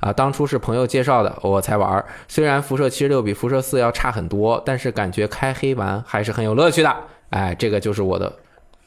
[0.00, 2.04] 啊，当初是朋友介绍的我才玩。
[2.26, 6.94] 虽然辐射七十六比辐射四要差很多，但是感觉开黑玩还是很有乐趣的。
[7.30, 8.32] 哎，这个就是我的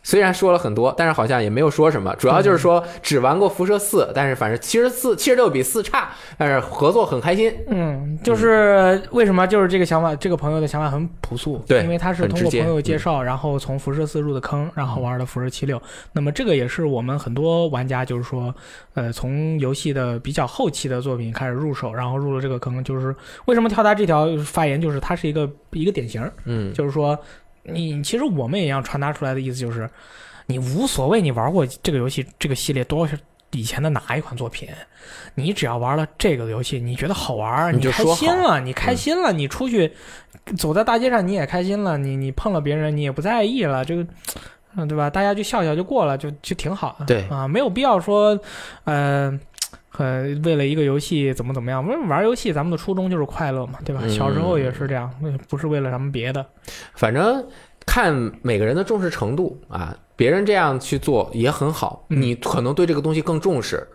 [0.04, 7.54] 虽然说了很多，但是好像也没有说什么，主要就是说只玩过辐射四，但是反正七十四、七十六比四差，但是合作很开心。
[7.68, 15.82] 嗯，就是为什么就是这个想法，这个朋友的想法很朴素，对因为他是通过朋友介绍，然后从辐射四入的坑，然后玩的辐射七六。
[16.14, 18.54] 那么这个也是我们很多玩家就是说，
[18.95, 27.18] 呃，从游戏的比较后期的作品开始入手，然后入了这个坑，就是为什么跳达这条发言，就是他是一个一个典型，嗯，就是说，
[27.64, 29.89] 你其实我们也要传达出来的意思就是，
[30.45, 33.16] 你无所谓你玩过这个游戏这个系列多少
[33.51, 34.70] 以前的哪一款作品，
[35.36, 39.91] 你只要玩了这个游戏，你觉得好玩，你开心了，你开心了，你出去
[40.57, 44.05] 走在大街上你也开心了，你你碰了别人你也不在意了，这个。
[44.74, 45.09] 嗯，对吧？
[45.09, 47.05] 大家就笑笑就过了，就就挺好的。
[47.05, 48.39] 对啊，没有必要说，
[48.86, 49.38] 呃，
[49.98, 51.86] 呃，为了一个游戏怎么怎么样？
[51.86, 54.02] 玩玩游戏，咱们的初衷就是快乐嘛，对吧？
[54.04, 55.12] 嗯小时候也是这样，
[55.48, 56.46] 不是为了什么别的。
[56.96, 57.46] 反正
[57.86, 63.88] 看每个人的重视程度啊，别人这样去做也很好，嗯你可能对这个东西更重视。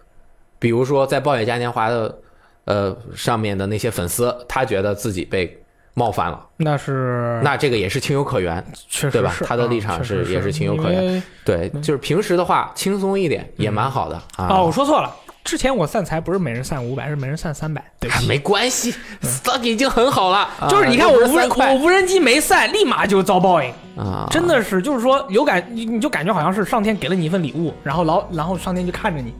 [0.58, 2.18] 比如说在暴雪嘉年华的
[2.64, 5.62] 呃上面的那些粉丝，他觉得自己被
[5.94, 8.64] 冒犯了，那是那这个也是情有可原。
[8.88, 14.48] 确实对吧他的啊立场是也是情有可原对，就是平时的话轻松一点也蛮好的啊。
[14.50, 15.14] 哦，我说错了，
[15.46, 18.24] 之前我散财不是每人散五百，是每人散三百，对不起。
[18.24, 18.92] 啊没关系
[19.22, 20.38] ，stock 已经很好了。
[20.58, 29.32] 啊就是你看我无人我无人机没散，立马就遭报应，啊，真的是就是说有感你你就感觉好像是上天给了你一份礼物，然后老然后上天就看着你，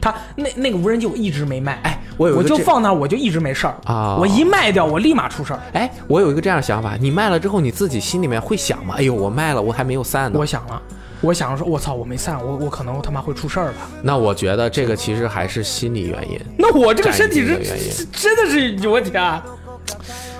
[0.00, 5.60] 他那那个无人机我一直没卖，哎，我有我就放那儿，我就一直没事儿啊我一卖掉我立马出事儿。
[5.74, 8.94] 哎，我有一个这样的想法，你卖了之后，你自己心里面会想吗？
[8.96, 10.38] 哎呦，我卖了，我还没有散呢。
[10.38, 10.80] 我想了，
[11.20, 13.74] 我想说，我操，我没散，我我可能他妈会出事儿了。
[14.02, 16.40] 那我觉得这个其实还是心理原因。
[16.58, 19.44] 那我这个身体是真的是有问题啊，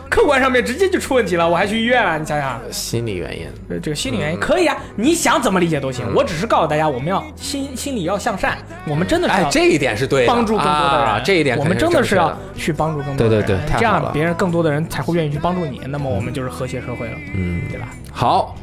[0.09, 2.59] 客观上面直接就出问题了，我还去医院了，你想想。
[2.71, 6.07] 心理原因，呃这个心理原因嗯可以啊，你想怎么理解都行。
[6.15, 8.57] 我只是告诉大家，我们要心心理要向善，
[8.87, 11.07] 我们真的是哎，这一点是对，帮助更多的人。
[11.07, 15.83] 啊、这一点我们真的是要去帮助更多的人，对对对太这样别人更多的人才会愿意去帮助你。
[15.87, 17.89] 那么我们就是和谐社会了，嗯，对吧？
[18.11, 18.57] 好。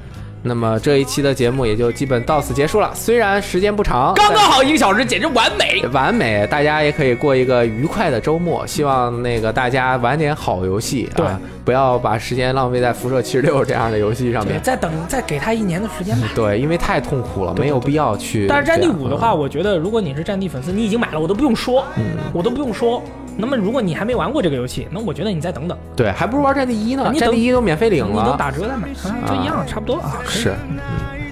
[0.47, 5.85] 那么这一期的节目也就基本到此结束了，虽然时间不长，刚刚好一个小时，简直完美。
[5.91, 8.65] 完美，大家也可以过一个愉快的周末。
[8.65, 14.61] 希望那个大家玩点好游戏对啊，不要把时间浪费在辐射七十六这样的游戏上对，面。
[14.61, 16.27] 再等再给他一年的时间吧。
[16.33, 18.47] 对，因为太痛苦了，没有必要去。
[18.47, 23.03] 但是战地五的话，嗯，我觉得如果你是战地粉丝，你已经买了，我都不用说，嗯我都不用说。
[23.36, 28.36] 那么如果你还没玩过这个游戏，那我觉得你再等等，对，还不如玩战地一呢，你等战地一都免费领你等了。
[28.36, 30.18] 打折再买，啊，就一样，差不多啊。
[30.24, 30.78] 可以是，嗯，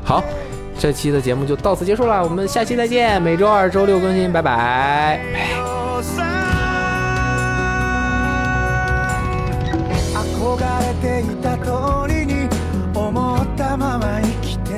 [0.03, 0.25] 好，
[0.79, 5.21] 这期的节目就到此结束了，我们下期再见，每周二、周六更新，拜拜。
[10.14, 11.71] 憧れていた通
[12.09, 12.49] りに
[12.95, 14.71] 思ったまま生きて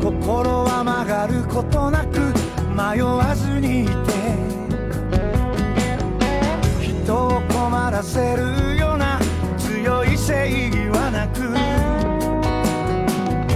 [0.00, 2.32] 心は曲がることなく
[2.76, 4.03] 迷わずにいて
[7.05, 9.19] 人を困らせるような
[9.59, 11.41] 強い正義はなく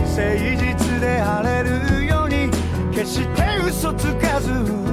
[0.06, 0.22] 誠
[0.56, 2.52] 実であれるように
[2.92, 4.89] 決して嘘つかず。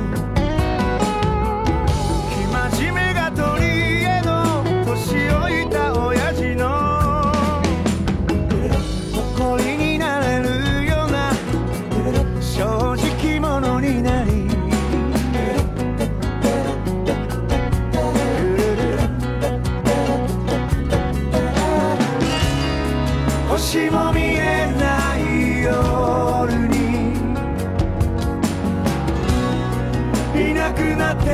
[30.76, 31.30] くなって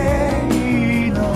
[0.54, 1.34] いいの。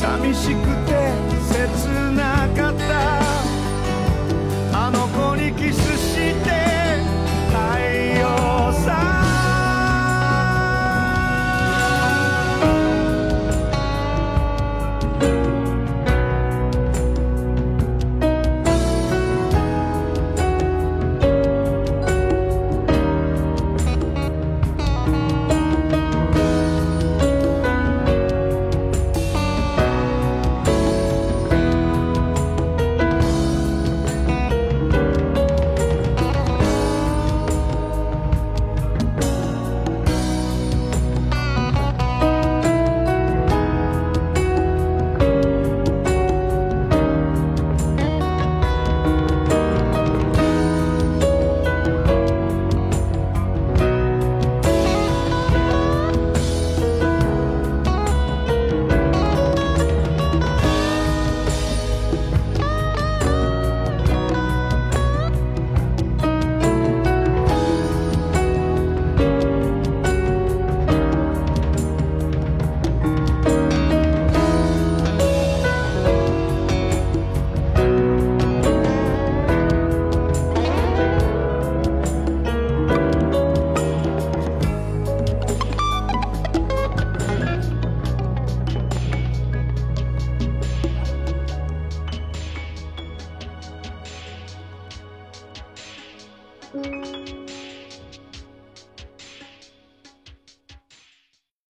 [0.00, 0.92] 寂しくて
[1.48, 1.95] 切